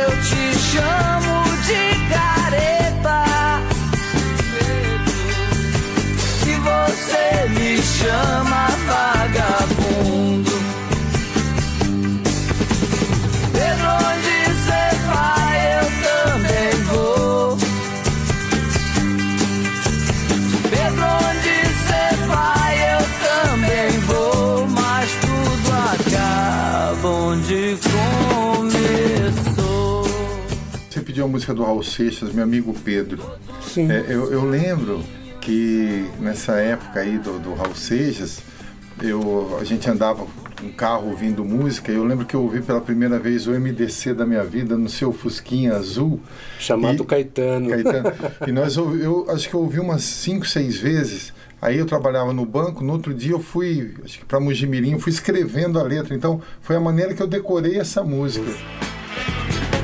eu 0.02 0.12
te 0.22 0.60
chamo 0.60 1.44
de 1.66 2.10
careta. 2.14 2.73
Você 7.14 7.48
me 7.50 7.78
chama 7.82 8.68
vagabundo. 8.88 10.52
Pedro, 13.54 13.88
onde 14.10 14.38
você 14.50 14.84
vai, 15.08 15.54
eu 15.78 15.86
também 16.02 16.74
vou. 16.90 17.58
Pedro, 20.70 21.06
onde 21.30 21.56
você 21.70 22.04
vai, 22.28 22.74
eu 22.94 23.02
também 23.22 23.92
vou. 24.08 24.68
Mas 24.68 25.10
tudo 25.22 25.70
acaba 25.94 27.08
onde 27.08 27.78
começou. 28.54 30.04
pediu 31.06 31.26
a 31.26 31.28
música 31.28 31.54
do 31.54 31.64
Raul 31.64 31.84
Seixas, 31.84 32.34
meu 32.34 32.44
amigo 32.44 32.74
Pedro. 32.84 33.22
Sim. 33.62 33.92
É, 33.92 34.06
eu, 34.08 34.32
eu 34.32 34.46
lembro 34.46 35.04
que 35.44 36.10
nessa 36.20 36.54
época 36.54 37.02
aí 37.02 37.18
do, 37.18 37.38
do 37.38 37.54
Raul 37.54 37.76
Seixas, 37.76 38.40
eu, 39.02 39.58
a 39.60 39.64
gente 39.66 39.90
andava 39.90 40.26
com 40.26 40.66
um 40.68 40.72
carro 40.72 41.10
ouvindo 41.10 41.44
música 41.44 41.92
e 41.92 41.96
eu 41.96 42.06
lembro 42.06 42.26
que 42.26 42.34
eu 42.36 42.42
ouvi 42.42 42.62
pela 42.62 42.80
primeira 42.80 43.20
vez 43.20 43.46
o 43.48 43.52
MDC 43.52 44.14
da 44.14 44.26
minha 44.26 44.44
vida 44.44 44.78
no 44.78 44.88
seu 44.88 45.12
Fusquinha 45.12 45.74
Azul. 45.74 46.22
Chamado 46.58 47.04
E- 47.04 47.06
Caetano. 47.06 47.70
Caetano. 47.70 48.14
e 48.48 48.52
nós 48.54 48.78
ouvi- 48.78 49.04
eu 49.04 49.26
acho 49.30 49.50
que 49.50 49.54
eu 49.54 49.60
ouvi 49.60 49.80
umas 49.82 50.04
cinco, 50.04 50.48
seis 50.48 50.78
vezes. 50.78 51.34
Aí 51.62 51.78
eu 51.78 51.86
trabalhava 51.86 52.32
no 52.34 52.46
banco, 52.46 52.84
no 52.84 52.94
outro 52.94 53.14
dia 53.14 53.32
eu 53.32 53.40
fui, 53.42 53.94
acho 54.04 54.20
que 54.20 54.26
para 54.26 54.40
Mojimirim, 54.40 54.98
fui 55.00 55.12
escrevendo 55.12 55.78
a 55.80 55.84
letra. 55.84 56.16
Então 56.16 56.42
foi 56.62 56.76
a 56.78 56.80
maneira 56.80 57.14
que 57.14 57.22
eu 57.22 57.28
decorei 57.28 57.78
essa 57.78 58.02
música. 58.04 58.50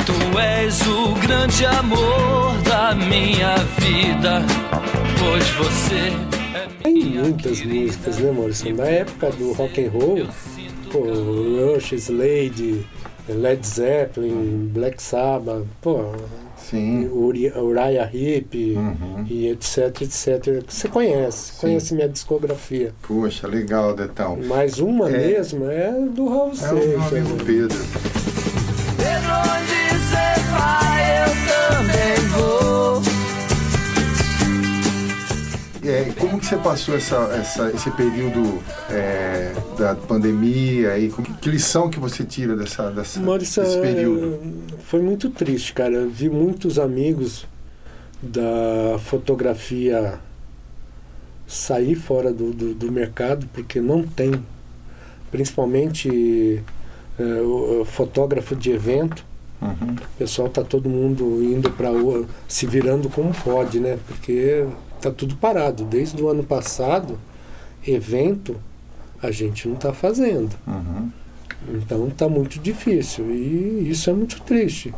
Tu 0.05 0.39
és 0.39 0.81
o 0.87 1.13
grande 1.19 1.65
amor 1.65 2.57
da 2.63 2.95
minha 2.95 3.55
vida, 3.77 4.41
pois 5.19 5.49
você 5.51 5.95
é 6.55 6.67
Tem 6.83 6.95
muitas 6.95 7.59
querida. 7.59 7.75
músicas, 7.85 8.17
né, 8.19 8.31
Maurício? 8.31 8.75
Na 8.75 8.85
época 8.85 9.29
do 9.31 9.51
rock 9.53 9.85
and 9.85 9.89
roll, 9.91 10.27
pô, 10.91 10.99
Rush, 11.73 11.93
Slade, 11.93 12.85
Led 13.27 13.65
Zeppelin, 13.67 14.69
Black 14.73 15.01
Sabbath, 15.01 15.65
pô, 15.81 16.03
Sim. 16.57 17.07
Uri- 17.11 17.51
Uriah 17.55 18.09
Heep 18.13 18.75
Uhum. 18.75 19.25
e 19.27 19.47
etc, 19.49 20.01
etc. 20.01 20.63
Você 20.67 20.87
conhece, 20.87 21.53
conhece 21.59 21.93
minha 21.95 22.07
discografia. 22.09 22.93
Poxa, 23.07 23.47
legal, 23.47 23.95
Detão. 23.95 24.37
Mas 24.45 24.79
uma 24.79 25.09
É. 25.09 25.17
mesmo 25.17 25.69
é 25.69 25.91
do 25.91 26.27
Raul 26.27 26.51
É 26.61 26.71
o 26.71 26.75
meu 26.75 27.01
Seixas. 27.01 27.13
amigo 27.13 27.29
né? 27.35 27.43
Pedro. 27.45 27.77
Pedro, 28.97 29.31
onde 29.41 29.99
você 29.99 30.41
vai, 30.51 31.23
eu 31.23 31.31
também 31.49 32.27
vou. 32.29 32.68
É, 35.83 36.11
como 36.19 36.39
que 36.39 36.45
você 36.45 36.57
passou 36.57 36.95
essa, 36.95 37.15
essa- 37.33 37.71
esse 37.71 37.89
período 37.91 38.59
é, 38.89 39.53
da 39.77 39.95
pandemia 39.95 40.97
e 40.97 41.09
que 41.41 41.49
lição 41.49 41.89
que 41.89 41.99
você 41.99 42.23
tira 42.23 42.55
dessa, 42.55 42.91
dessa, 42.91 43.19
desse 43.37 43.59
é, 43.61 43.81
período? 43.81 44.39
foi 44.83 45.01
muito 45.01 45.29
triste, 45.29 45.73
cara. 45.73 45.93
Eu 45.93 46.09
vi 46.09 46.29
muitos 46.29 46.77
amigos 46.77 47.45
da 48.21 48.99
fotografia 48.99 50.19
sair 51.47 51.95
fora 51.95 52.31
do, 52.33 52.51
do, 52.51 52.73
do 52.73 52.91
mercado 52.91 53.47
porque 53.53 53.79
não 53.79 54.03
tem, 54.03 54.33
principalmente 55.31 56.61
é, 57.17 57.23
o, 57.41 57.81
o 57.81 57.85
fotógrafo 57.85 58.55
de 58.55 58.71
evento. 58.71 59.25
Uhum. 59.61 59.93
O 59.95 60.17
pessoal 60.17 60.49
tá 60.49 60.63
todo 60.63 60.89
mundo 60.89 61.43
indo 61.43 61.69
para 61.71 61.89
se 62.47 62.65
virando 62.65 63.09
como 63.09 63.33
pode, 63.33 63.79
né? 63.79 63.97
Porque 64.07 64.65
tá 65.01 65.11
tudo 65.11 65.35
parado. 65.35 65.83
Desde 65.83 66.21
o 66.21 66.29
ano 66.29 66.43
passado, 66.43 67.19
evento 67.87 68.55
a 69.21 69.31
gente 69.31 69.67
não 69.67 69.75
está 69.75 69.93
fazendo. 69.93 70.55
Uhum. 70.67 71.09
Então 71.73 72.07
está 72.07 72.29
muito 72.29 72.59
difícil 72.59 73.29
e 73.31 73.89
isso 73.89 74.09
é 74.09 74.13
muito 74.13 74.41
triste. 74.41 74.93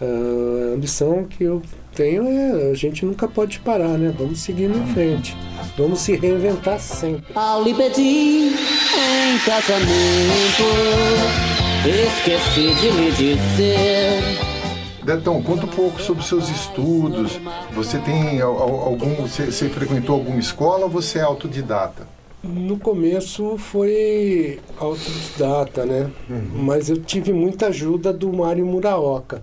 Ah, 0.00 0.74
a 0.74 0.76
lição 0.76 1.24
que 1.24 1.44
eu 1.44 1.62
tenho 1.94 2.26
é 2.26 2.70
a 2.70 2.74
gente 2.74 3.04
nunca 3.04 3.28
pode 3.28 3.60
parar, 3.60 3.98
né? 3.98 4.14
Vamos 4.16 4.40
seguir 4.40 4.70
em 4.70 4.86
frente. 4.92 5.36
Vamos 5.76 6.00
se 6.00 6.16
reinventar 6.16 6.80
sempre. 6.80 7.32
Ao 7.34 7.62
lhe 7.62 7.74
pedir 7.74 8.52
em 8.52 9.38
casamento, 9.44 10.62
esqueci 11.86 12.74
de 12.74 12.90
lhe 12.90 13.10
dizer. 13.12 14.51
Detão, 15.04 15.42
conta 15.42 15.66
um 15.66 15.68
pouco 15.68 16.00
sobre 16.00 16.22
os 16.22 16.28
seus 16.28 16.48
estudos. 16.48 17.40
Você 17.74 17.98
tem 17.98 18.40
al- 18.40 18.56
al- 18.56 18.80
algum. 18.84 19.14
Você, 19.16 19.46
você 19.46 19.68
frequentou 19.68 20.14
alguma 20.16 20.38
escola 20.38 20.84
ou 20.84 20.90
você 20.90 21.18
é 21.18 21.22
autodidata? 21.22 22.06
No 22.42 22.76
começo 22.78 23.56
foi 23.58 24.60
autodidata, 24.78 25.84
né? 25.84 26.10
Mas 26.54 26.88
eu 26.88 26.98
tive 26.98 27.32
muita 27.32 27.66
ajuda 27.68 28.12
do 28.12 28.32
Mário 28.32 28.64
Muraoka. 28.66 29.42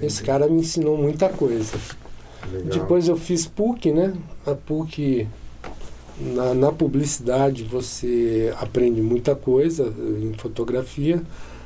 Esse 0.00 0.22
cara 0.22 0.46
me 0.48 0.60
ensinou 0.60 0.96
muita 0.96 1.28
coisa. 1.28 1.76
Depois 2.72 3.08
eu 3.08 3.16
fiz 3.16 3.46
PUC, 3.46 3.90
né? 3.92 4.14
A 4.46 4.54
PUC, 4.54 5.26
na, 6.20 6.54
na 6.54 6.72
publicidade, 6.72 7.64
você 7.64 8.52
aprende 8.60 9.00
muita 9.02 9.34
coisa 9.34 9.92
em 10.22 10.32
fotografia. 10.34 11.20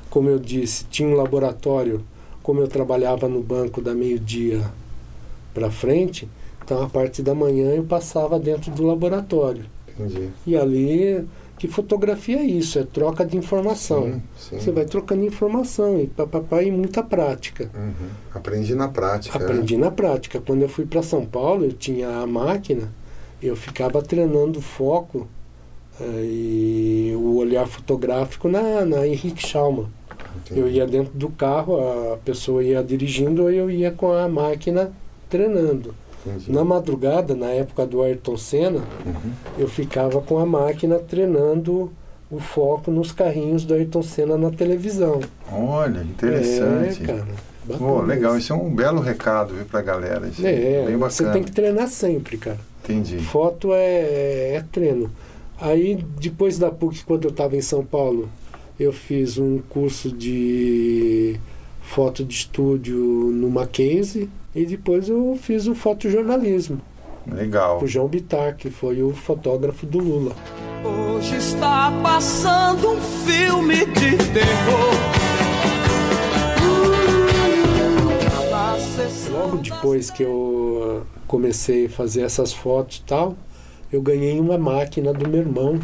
Como 0.08 0.28
eu 0.28 0.38
disse, 0.38 0.84
tinha 0.90 1.06
um 1.08 1.14
laboratório, 1.14 2.02
como 2.42 2.60
eu 2.60 2.68
trabalhava 2.68 3.28
no 3.28 3.42
banco 3.42 3.80
da 3.80 3.94
meio-dia 3.94 4.62
para 5.54 5.70
frente, 5.70 6.28
então 6.64 6.82
a 6.82 6.88
parte 6.88 7.22
da 7.22 7.34
manhã 7.34 7.72
eu 7.74 7.84
passava 7.84 8.38
dentro 8.38 8.70
do 8.70 8.84
laboratório. 8.84 9.64
Entendi. 9.88 10.30
E 10.46 10.56
ali, 10.56 11.26
que 11.58 11.68
fotografia 11.68 12.38
é 12.38 12.44
isso? 12.44 12.78
É 12.78 12.84
troca 12.84 13.24
de 13.24 13.36
informação. 13.36 14.04
Sim, 14.04 14.22
sim. 14.36 14.58
Você 14.60 14.72
vai 14.72 14.84
trocando 14.84 15.24
informação 15.24 16.00
e 16.00 16.06
papapá 16.06 16.62
e 16.62 16.70
muita 16.70 17.02
prática. 17.02 17.70
Uhum. 17.74 18.08
Aprendi 18.34 18.74
na 18.74 18.88
prática. 18.88 19.38
né? 19.38 19.44
Aprendi 19.44 19.76
na 19.76 19.90
prática. 19.90 20.40
Quando 20.40 20.62
eu 20.62 20.68
fui 20.68 20.86
para 20.86 21.02
São 21.02 21.26
Paulo, 21.26 21.64
eu 21.66 21.72
tinha 21.72 22.08
a 22.08 22.26
máquina, 22.26 22.90
eu 23.42 23.54
ficava 23.54 24.00
treinando 24.00 24.60
o 24.60 24.62
foco 24.62 25.28
eh, 26.00 26.24
e 26.24 27.12
o 27.16 27.36
olhar 27.36 27.66
fotográfico 27.66 28.48
na, 28.48 28.84
na 28.86 29.06
Henrique 29.06 29.46
Schaumann. 29.46 29.88
Entendi. 30.44 30.60
Eu 30.60 30.68
ia 30.68 30.86
dentro 30.86 31.12
do 31.14 31.28
carro, 31.30 31.78
a 32.12 32.16
pessoa 32.18 32.62
ia 32.62 32.82
dirigindo, 32.82 33.48
eu 33.50 33.70
ia 33.70 33.90
com 33.90 34.12
a 34.12 34.28
máquina 34.28 34.92
treinando. 35.28 35.94
Entendi. 36.24 36.52
Na 36.52 36.64
madrugada, 36.64 37.34
na 37.34 37.48
época 37.48 37.84
do 37.86 38.02
Ayrton 38.02 38.36
Senna, 38.36 38.78
Uhum. 39.04 39.32
eu 39.58 39.68
ficava 39.68 40.20
com 40.20 40.38
a 40.38 40.46
máquina 40.46 40.98
treinando 40.98 41.90
o 42.30 42.38
foco 42.38 42.90
nos 42.90 43.12
carrinhos 43.12 43.64
do 43.64 43.74
Ayrton 43.74 44.02
Senna 44.02 44.36
na 44.38 44.50
televisão. 44.50 45.20
Olha, 45.50 46.00
interessante. 46.02 47.02
É, 47.02 47.06
cara. 47.06 47.26
Pô, 47.78 48.00
legal, 48.02 48.32
isso. 48.32 48.40
isso 48.40 48.52
é 48.52 48.56
um 48.56 48.74
belo 48.74 49.00
recado 49.00 49.54
viu, 49.54 49.64
pra 49.64 49.82
galera. 49.82 50.26
Isso 50.28 50.44
É, 50.46 50.84
bem 50.86 50.96
você 50.96 51.22
bacana. 51.24 51.32
tem 51.32 51.42
que 51.44 51.52
treinar 51.52 51.88
sempre, 51.88 52.36
cara. 52.36 52.58
Entendi. 52.84 53.18
Foto 53.18 53.72
é, 53.72 54.54
é 54.56 54.64
treino. 54.72 55.10
Aí, 55.60 56.04
depois 56.20 56.58
da 56.58 56.70
PUC, 56.72 57.04
quando 57.04 57.24
eu 57.24 57.30
estava 57.30 57.56
em 57.56 57.60
São 57.60 57.84
Paulo, 57.84 58.28
eu 58.78 58.92
fiz 58.92 59.38
um 59.38 59.58
curso 59.58 60.10
de 60.10 61.38
foto 61.80 62.24
de 62.24 62.34
estúdio 62.34 62.96
no 62.96 63.50
Mackenzie 63.50 64.30
e 64.54 64.64
depois 64.64 65.08
eu 65.08 65.38
fiz 65.40 65.66
o 65.66 65.74
fotojornalismo 65.74 66.80
Legal. 67.26 67.78
com 67.78 67.84
o 67.84 67.88
João 67.88 68.08
Bittar, 68.08 68.56
que 68.56 68.70
foi 68.70 69.02
o 69.02 69.12
fotógrafo 69.12 69.86
do 69.86 69.98
Lula. 69.98 70.34
Hoje 70.84 71.36
está 71.36 71.92
passando 72.02 72.90
um 72.90 73.00
filme 73.00 73.76
de 73.76 74.16
terror. 74.32 75.22
Logo 79.30 79.56
depois 79.58 80.10
que 80.10 80.22
eu 80.22 81.06
comecei 81.26 81.86
a 81.86 81.90
fazer 81.90 82.22
essas 82.22 82.52
fotos 82.52 82.98
e 82.98 83.02
tal, 83.02 83.36
eu 83.92 84.02
ganhei 84.02 84.38
uma 84.38 84.58
máquina 84.58 85.12
do 85.12 85.28
meu 85.28 85.40
irmão, 85.40 85.80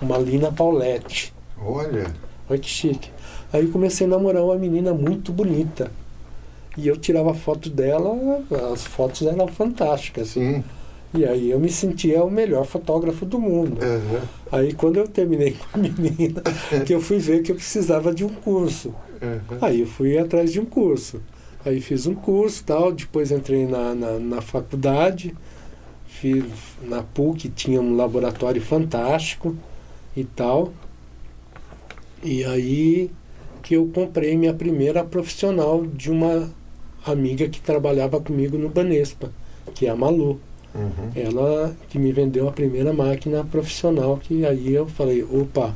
uma 0.00 0.18
Lina 0.18 0.50
Paulette. 0.50 1.32
Olha, 1.60 2.12
Olha 2.48 2.58
que 2.58 2.68
chique. 2.68 3.10
Aí 3.52 3.68
comecei 3.68 4.06
a 4.06 4.10
namorar 4.10 4.42
uma 4.42 4.56
menina 4.56 4.92
muito 4.92 5.32
bonita. 5.32 5.90
E 6.76 6.88
eu 6.88 6.96
tirava 6.96 7.32
foto 7.32 7.70
dela, 7.70 8.10
as 8.72 8.84
fotos 8.84 9.22
eram 9.22 9.46
fantásticas. 9.46 10.28
sim. 10.28 10.64
E 11.12 11.24
aí 11.24 11.50
eu 11.50 11.58
me 11.58 11.68
sentia 11.68 12.22
o 12.22 12.30
melhor 12.30 12.64
fotógrafo 12.64 13.26
do 13.26 13.40
mundo. 13.40 13.80
Uhum. 13.82 14.20
Aí 14.52 14.72
quando 14.72 14.96
eu 14.96 15.08
terminei 15.08 15.56
com 15.58 15.66
a 15.72 15.76
menina, 15.76 16.40
que 16.86 16.94
eu 16.94 17.00
fui 17.00 17.18
ver 17.18 17.42
que 17.42 17.50
eu 17.50 17.56
precisava 17.56 18.14
de 18.14 18.24
um 18.24 18.28
curso. 18.28 18.94
Uhum. 19.20 19.58
Aí 19.60 19.80
eu 19.80 19.86
fui 19.86 20.16
atrás 20.16 20.52
de 20.52 20.60
um 20.60 20.64
curso. 20.64 21.20
Aí 21.64 21.80
fiz 21.80 22.06
um 22.06 22.14
curso 22.14 22.62
tal, 22.64 22.92
depois 22.92 23.32
entrei 23.32 23.66
na, 23.66 23.92
na, 23.92 24.18
na 24.18 24.40
faculdade, 24.40 25.34
fiz, 26.06 26.44
na 26.82 27.02
PUC 27.02 27.48
tinha 27.50 27.80
um 27.80 27.96
laboratório 27.96 28.62
fantástico 28.62 29.56
e 30.16 30.24
tal. 30.24 30.72
E 32.22 32.44
aí 32.44 33.10
que 33.62 33.74
eu 33.74 33.86
comprei 33.94 34.36
minha 34.36 34.54
primeira 34.54 35.04
profissional 35.04 35.84
de 35.86 36.10
uma 36.10 36.50
amiga 37.06 37.48
que 37.48 37.60
trabalhava 37.60 38.20
comigo 38.20 38.56
no 38.58 38.68
Banespa, 38.68 39.30
que 39.74 39.86
é 39.86 39.90
a 39.90 39.96
Malu. 39.96 40.40
Uhum. 40.74 41.10
Ela 41.16 41.74
que 41.88 41.98
me 41.98 42.12
vendeu 42.12 42.48
a 42.48 42.52
primeira 42.52 42.92
máquina 42.92 43.44
profissional, 43.44 44.18
que 44.18 44.44
aí 44.46 44.72
eu 44.72 44.86
falei, 44.86 45.22
opa, 45.24 45.74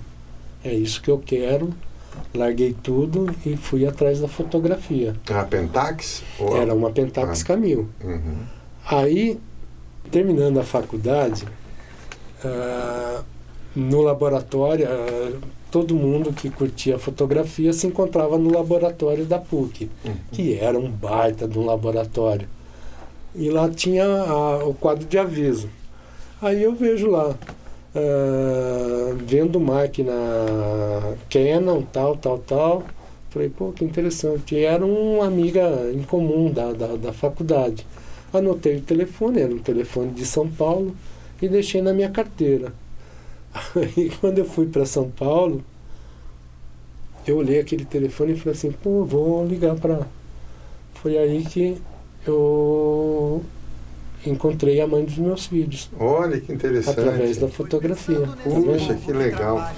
é 0.65 0.73
isso 0.73 1.03
que 1.03 1.11
eu 1.11 1.19
quero. 1.19 1.73
Larguei 2.33 2.75
tudo 2.81 3.35
e 3.45 3.57
fui 3.57 3.87
atrás 3.87 4.21
da 4.21 4.29
fotografia. 4.29 5.15
A 5.31 5.43
Pentax? 5.45 6.23
Ou- 6.39 6.57
Era 6.57 6.73
uma 6.75 6.91
Pentax 6.91 7.43
Ah. 7.43 7.45
Camil. 7.45 7.89
Uhum. 8.03 8.37
Aí, 8.87 9.39
terminando 10.11 10.59
a 10.61 10.63
faculdade, 10.65 11.45
ah, 12.45 13.23
no 13.75 14.01
laboratório, 14.03 14.87
ah, 14.89 15.33
todo 15.71 15.95
mundo 15.95 16.33
que 16.33 16.49
curtia 16.51 16.99
fotografia 16.99 17.73
se 17.73 17.87
encontrava 17.87 18.39
no 18.39 18.53
laboratório 18.53 19.25
da 19.25 19.39
PUC, 19.39 19.91
que 20.33 20.55
era 20.59 20.79
um 20.79 20.89
baita 20.91 21.49
de 21.49 21.59
um 21.59 21.65
laboratório. 21.67 22.49
E 23.35 23.51
lá 23.51 23.69
tinha 23.69 24.05
a- 24.07 24.65
o 24.65 24.75
quadro 24.75 25.05
de 25.07 25.19
aviso. 25.19 25.69
Aí 26.41 26.63
eu 26.63 26.73
vejo 26.75 27.09
lá, 27.11 27.35
ah, 27.95 29.15
vendo 29.27 29.59
máquina 29.61 30.13
Canon, 31.31 31.83
tal, 31.93 32.17
tal, 32.17 32.39
tal. 32.39 32.83
Falei, 33.31 33.49
pô, 33.49 33.73
que 33.73 33.85
interessante. 33.85 34.55
E 34.55 34.65
era 34.65 34.85
uma 34.87 35.27
amiga 35.27 35.91
em 35.93 36.03
comum 36.03 36.51
da, 36.51 36.73
da, 36.73 36.95
da 36.97 37.13
faculdade. 37.13 37.85
Anotei 38.33 38.77
o 38.77 38.81
telefone, 38.81 39.41
era 39.41 39.53
um 39.53 39.59
telefone 39.59 40.11
de 40.13 40.25
São 40.25 40.49
Paulo, 40.49 40.95
e 41.43 41.49
deixei 41.49 41.83
na 41.83 41.93
minha 41.93 42.11
carteira. 42.11 42.73
Aí 43.55 44.11
quando 44.21 44.39
eu 44.39 44.45
fui 44.45 44.67
para 44.67 44.85
São 44.85 45.09
Paulo, 45.11 45.63
eu 47.27 47.37
olhei 47.37 47.61
aquele 47.61 47.85
telefone 47.85 48.33
e 48.33 48.37
falei 48.37 48.55
assim, 48.55 48.73
pô, 48.73 49.05
vou 49.05 49.47
ligar 49.47 49.75
para. 49.77 50.07
Foi 50.95 51.17
aí 51.17 51.45
que 51.45 51.77
eu 52.27 53.43
encontrei 54.27 54.81
a 54.81 54.87
mãe 54.87 55.05
dos 55.05 55.19
meus 55.19 55.47
filhos, 55.47 55.91
Olha 55.99 56.41
que 56.41 56.53
interessante. 56.53 56.99
através 56.99 57.37
da 57.37 57.49
fotografia. 57.49 58.27
Puxa, 58.43 58.95
que 58.95 59.13
legal. 59.13 59.71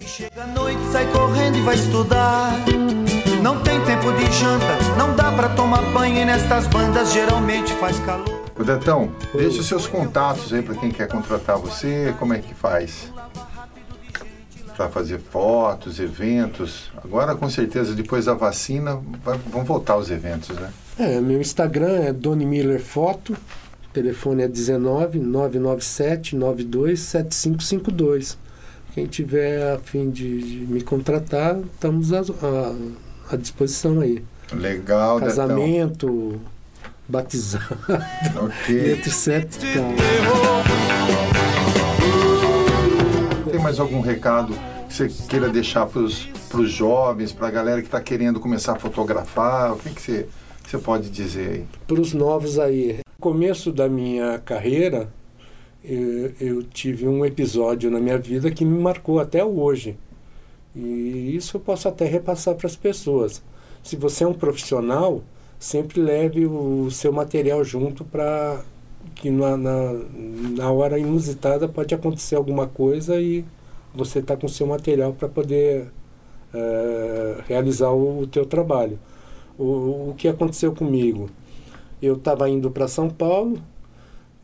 E 0.00 0.04
chega 0.04 0.42
à 0.42 0.46
noite, 0.48 0.80
sai 0.92 1.06
correndo 1.12 1.58
e 1.58 1.60
vai 1.62 1.76
estudar. 1.76 2.52
Não 3.42 3.60
tem 3.62 3.80
tempo 3.84 4.12
de 4.12 4.24
janta, 4.32 4.66
não 4.98 5.14
dá 5.14 5.30
pra 5.30 5.48
tomar 5.50 5.82
banho 5.92 6.18
e 6.18 6.24
nestas 6.24 6.66
bandas 6.66 7.12
geralmente 7.12 7.72
faz 7.74 7.98
calor. 8.00 8.37
Ô 8.58 8.64
Detão, 8.64 9.12
deixa 9.34 9.60
os 9.60 9.66
seus 9.66 9.86
contatos 9.86 10.52
aí 10.52 10.62
para 10.62 10.74
quem 10.74 10.90
quer 10.90 11.06
contratar 11.08 11.56
você, 11.58 12.14
como 12.18 12.34
é 12.34 12.38
que 12.38 12.54
faz? 12.54 13.12
Para 14.76 14.88
fazer 14.88 15.18
fotos, 15.18 15.98
eventos. 16.00 16.90
Agora, 17.04 17.34
com 17.34 17.48
certeza, 17.48 17.94
depois 17.94 18.24
da 18.26 18.34
vacina, 18.34 19.00
vai- 19.24 19.38
vão 19.50 19.64
voltar 19.64 19.96
os 19.96 20.10
eventos, 20.10 20.50
né? 20.56 20.70
É, 20.98 21.20
meu 21.20 21.40
Instagram 21.40 22.00
é 22.04 22.12
Doni 22.12 22.44
Miller 22.46 22.80
Foto, 22.80 23.36
telefone 23.92 24.42
é 24.42 24.48
19 24.48 25.18
997 25.18 26.34
92 26.36 27.00
7552. 27.00 28.38
Quem 28.94 29.06
tiver 29.06 29.74
a 29.74 29.78
fim 29.78 30.10
de, 30.10 30.40
de 30.40 30.72
me 30.72 30.80
contratar, 30.80 31.56
estamos 31.74 32.12
à, 32.12 32.20
à- 32.20 32.74
à 33.32 33.36
disposição 33.36 34.00
aí. 34.00 34.22
Legal, 34.52 35.20
Casamento, 35.20 36.40
batizado. 37.08 37.78
Ok. 38.36 38.92
etc. 38.92 39.44
e 39.62 39.74
tal. 39.74 39.94
Tem 43.50 43.60
mais 43.60 43.80
algum 43.80 44.00
recado 44.00 44.54
que 44.88 44.94
você 44.94 45.08
queira 45.28 45.48
deixar 45.48 45.86
para 45.86 46.00
os 46.00 46.70
jovens, 46.70 47.32
para 47.32 47.48
a 47.48 47.50
galera 47.50 47.80
que 47.80 47.88
está 47.88 48.00
querendo 48.00 48.38
começar 48.38 48.72
a 48.72 48.78
fotografar? 48.78 49.72
O 49.72 49.76
que, 49.76 49.90
que 49.90 50.00
você, 50.00 50.28
que 50.62 50.70
você 50.70 50.78
pode 50.78 51.10
dizer 51.10 51.50
aí? 51.50 51.64
para 51.86 52.00
os 52.00 52.12
novos 52.12 52.58
aí. 52.58 52.98
No 52.98 53.20
começo 53.20 53.72
da 53.72 53.88
minha 53.88 54.38
carreira, 54.38 55.08
eu, 55.82 56.32
eu 56.40 56.62
tive 56.62 57.08
um 57.08 57.24
episódio 57.24 57.90
na 57.90 57.98
minha 57.98 58.18
vida 58.18 58.50
que 58.50 58.64
me 58.64 58.78
marcou 58.78 59.18
até 59.18 59.44
hoje. 59.44 59.96
E 60.76 61.34
isso 61.34 61.56
eu 61.56 61.60
posso 61.60 61.88
até 61.88 62.04
repassar 62.04 62.54
para 62.54 62.66
as 62.66 62.76
pessoas. 62.76 63.42
Se 63.82 63.96
você 63.96 64.24
é 64.24 64.28
um 64.28 64.34
profissional, 64.34 65.22
sempre 65.58 66.00
leve 66.00 66.46
o 66.46 66.90
seu 66.90 67.12
material 67.12 67.64
junto 67.64 68.04
para 68.04 68.62
que 69.14 69.30
na, 69.30 69.56
na, 69.56 69.92
na 70.56 70.70
hora 70.70 70.98
inusitada 70.98 71.68
pode 71.68 71.94
acontecer 71.94 72.36
alguma 72.36 72.66
coisa 72.66 73.20
e 73.20 73.44
você 73.94 74.20
está 74.20 74.36
com 74.36 74.46
o 74.46 74.50
seu 74.50 74.66
material 74.66 75.12
para 75.12 75.28
poder 75.28 75.88
eh, 76.54 77.42
realizar 77.46 77.90
o, 77.90 78.20
o 78.20 78.26
teu 78.26 78.46
trabalho. 78.46 78.98
O, 79.58 80.10
o 80.10 80.14
que 80.16 80.28
aconteceu 80.28 80.72
comigo? 80.72 81.28
Eu 82.00 82.14
estava 82.14 82.48
indo 82.48 82.70
para 82.70 82.86
São 82.86 83.10
Paulo, 83.10 83.58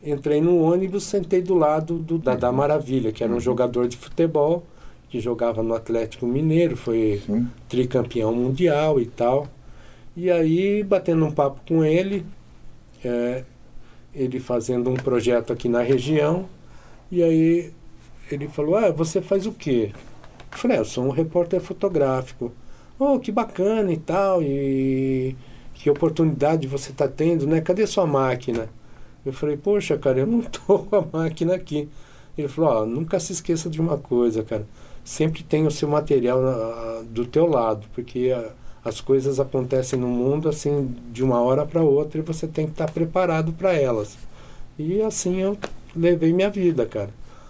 entrei 0.03 0.41
no 0.41 0.61
ônibus, 0.61 1.03
sentei 1.05 1.41
do 1.41 1.55
lado 1.55 1.97
do 1.97 2.17
Dadá 2.17 2.51
Maravilha, 2.51 3.11
que 3.11 3.23
era 3.23 3.33
um 3.33 3.39
jogador 3.39 3.87
de 3.87 3.95
futebol, 3.95 4.63
que 5.09 5.21
jogava 5.21 5.63
no 5.63 5.73
Atlético 5.73 6.25
Mineiro, 6.25 6.75
foi 6.75 7.21
Sim. 7.25 7.47
tricampeão 7.69 8.33
mundial 8.33 8.99
e 8.99 9.05
tal. 9.05 9.47
E 10.15 10.31
aí, 10.31 10.83
batendo 10.83 11.25
um 11.25 11.31
papo 11.31 11.59
com 11.67 11.83
ele, 11.83 12.25
é, 13.03 13.43
ele 14.13 14.39
fazendo 14.39 14.89
um 14.89 14.95
projeto 14.95 15.51
aqui 15.51 15.67
na 15.67 15.81
região, 15.81 16.47
e 17.11 17.21
aí 17.21 17.73
ele 18.31 18.47
falou, 18.47 18.77
ah, 18.77 18.91
você 18.91 19.21
faz 19.21 19.45
o 19.45 19.51
quê? 19.51 19.91
Eu 20.51 20.57
falei, 20.57 20.77
ah, 20.77 20.79
eu 20.81 20.85
sou 20.85 21.05
um 21.05 21.09
repórter 21.09 21.59
fotográfico. 21.59 22.51
Oh, 22.97 23.19
que 23.19 23.31
bacana 23.31 23.91
e 23.91 23.97
tal, 23.97 24.41
e 24.41 25.35
que 25.73 25.89
oportunidade 25.89 26.67
você 26.67 26.91
está 26.91 27.07
tendo, 27.07 27.45
né? 27.45 27.59
Cadê 27.61 27.85
sua 27.85 28.07
máquina? 28.07 28.69
Eu 29.25 29.33
falei, 29.33 29.57
poxa, 29.57 29.97
cara, 29.97 30.19
eu 30.19 30.27
não 30.27 30.41
tô 30.67 30.79
com 30.79 30.95
a 30.95 31.05
máquina 31.11 31.55
aqui. 31.55 31.89
Ele 32.37 32.47
falou, 32.47 32.83
ó, 32.83 32.85
nunca 32.85 33.19
se 33.19 33.33
esqueça 33.33 33.69
de 33.69 33.81
uma 33.81 33.97
coisa, 33.97 34.43
cara. 34.43 34.65
Sempre 35.03 35.43
tem 35.43 35.67
o 35.67 35.71
seu 35.71 35.89
material 35.89 36.39
ah, 36.45 37.03
do 37.09 37.25
teu 37.25 37.45
lado, 37.47 37.85
porque 37.93 38.33
ah, 38.35 38.51
as 38.85 39.01
coisas 39.01 39.39
acontecem 39.39 39.99
no 39.99 40.07
mundo 40.07 40.47
assim 40.47 40.95
de 41.11 41.23
uma 41.23 41.41
hora 41.41 41.65
para 41.65 41.81
outra 41.81 42.19
e 42.19 42.23
você 42.23 42.47
tem 42.47 42.65
que 42.67 42.71
estar 42.73 42.89
preparado 42.91 43.51
para 43.51 43.73
elas. 43.73 44.15
E 44.77 45.01
assim 45.01 45.41
eu 45.41 45.57
levei 45.95 46.31
minha 46.31 46.49
vida, 46.49 46.85
cara. 46.85 47.09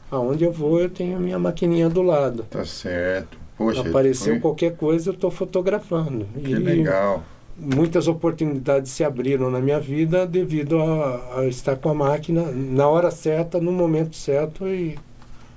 Aonde 0.10 0.46
eu 0.46 0.52
vou, 0.52 0.80
eu 0.80 0.90
tenho 0.90 1.18
a 1.18 1.20
minha 1.20 1.38
maquininha 1.38 1.90
do 1.90 2.02
lado. 2.02 2.44
Tá 2.50 2.64
certo. 2.64 3.38
Poxa, 3.58 3.82
Apareceu 3.82 4.34
foi- 4.34 4.40
qualquer 4.42 4.76
coisa, 4.78 5.10
eu 5.10 5.14
estou 5.14 5.30
fotografando. 5.32 6.26
Que 6.42 6.52
e 6.52 6.56
legal. 6.56 7.24
muitas 7.58 8.08
oportunidades 8.08 8.92
se 8.92 9.04
abriram 9.04 9.50
na 9.50 9.60
minha 9.60 9.80
vida 9.80 10.26
devido 10.28 10.80
a, 10.82 11.40
a 11.40 11.46
estar 11.48 11.76
com 11.78 11.90
a 11.90 11.94
máquina 11.94 12.44
na 12.52 12.88
hora 12.88 13.10
certa, 13.12 13.60
no 13.60 13.72
momento 13.72 14.16
certo 14.16 14.68
e 14.68 14.98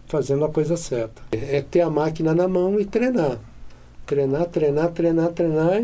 fazendo 0.06 0.44
a 0.44 0.48
coisa 0.48 0.76
certa. 0.76 1.22
É 1.32 1.60
ter 1.60 1.82
a 1.82 1.90
máquina 1.90 2.34
na 2.34 2.48
mão 2.48 2.80
e 2.80 2.84
treinar. 2.84 3.38
Treinar, 4.08 4.46
treinar, 4.46 4.88
treinar, 4.88 5.28
treinar 5.32 5.82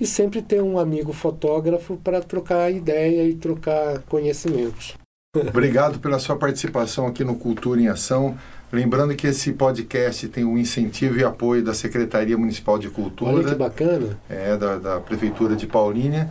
e, 0.00 0.06
sempre 0.06 0.40
ter 0.40 0.62
um 0.62 0.78
amigo 0.78 1.12
fotógrafo 1.12 1.96
para 1.96 2.20
trocar 2.20 2.70
ideia 2.70 3.28
e 3.28 3.34
trocar 3.34 3.98
conhecimentos. 4.02 4.94
Obrigado 5.36 5.98
pela 5.98 6.20
sua 6.20 6.36
participação 6.36 7.08
aqui 7.08 7.24
no 7.24 7.34
Cultura 7.34 7.80
em 7.80 7.88
Ação. 7.88 8.38
Lembrando 8.74 9.14
que 9.14 9.28
esse 9.28 9.52
podcast 9.52 10.26
tem 10.28 10.44
o 10.44 10.58
incentivo 10.58 11.16
e 11.18 11.24
apoio 11.24 11.62
da 11.62 11.72
Secretaria 11.72 12.36
Municipal 12.36 12.76
de 12.76 12.88
Olha 12.88 12.94
que 12.94 13.02
Cultura, 13.02 13.54
bacana. 13.54 14.18
é, 14.28 14.56
da, 14.56 14.76
da 14.76 15.00
Prefeitura 15.00 15.54
de 15.54 15.66
Paulínia. 15.66 16.30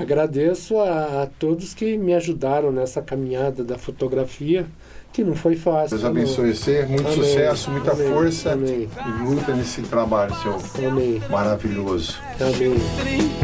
Agradeço 0.00 0.78
a, 0.78 1.24
a 1.24 1.26
todos 1.38 1.74
que 1.74 1.98
me 1.98 2.14
ajudaram 2.14 2.72
nessa 2.72 3.02
caminhada 3.02 3.62
da 3.62 3.76
fotografia, 3.76 4.64
que 5.12 5.22
não 5.22 5.34
foi 5.34 5.54
fácil. 5.54 5.98
Deus 5.98 6.04
abençoe 6.04 6.54
você, 6.54 6.86
muito 6.86 7.02
Amém, 7.02 7.14
sucesso, 7.14 7.70
muita 7.70 7.92
amém, 7.92 8.08
força 8.08 8.52
amém. 8.52 8.88
e 9.06 9.22
luta 9.24 9.54
nesse 9.54 9.82
trabalho 9.82 10.34
seu 10.36 10.88
Amém. 10.88 11.20
maravilhoso. 11.28 12.16
Amém. 12.40 13.39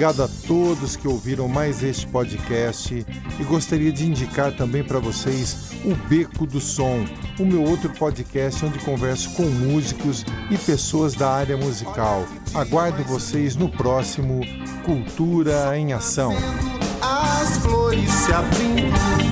Obrigado 0.00 0.22
a 0.22 0.28
todos 0.46 0.96
que 0.96 1.06
ouviram 1.06 1.46
mais 1.46 1.82
este 1.82 2.06
podcast 2.06 3.06
e 3.38 3.44
gostaria 3.44 3.92
de 3.92 4.06
indicar 4.06 4.50
também 4.50 4.82
para 4.82 4.98
vocês 4.98 5.72
o 5.84 5.94
Beco 6.08 6.46
do 6.46 6.58
Som, 6.58 7.04
o 7.38 7.44
meu 7.44 7.62
outro 7.62 7.90
podcast 7.90 8.64
onde 8.64 8.78
converso 8.78 9.28
com 9.34 9.42
músicos 9.42 10.24
e 10.50 10.56
pessoas 10.56 11.12
da 11.12 11.30
área 11.30 11.54
musical. 11.54 12.24
Aguardo 12.54 13.04
vocês 13.04 13.56
no 13.56 13.68
próximo 13.68 14.40
Cultura 14.86 15.76
em 15.76 15.92
Ação. 15.92 16.34
As 17.02 17.58
flores 17.58 18.10
se 18.10 18.32
abrindo 18.32 19.29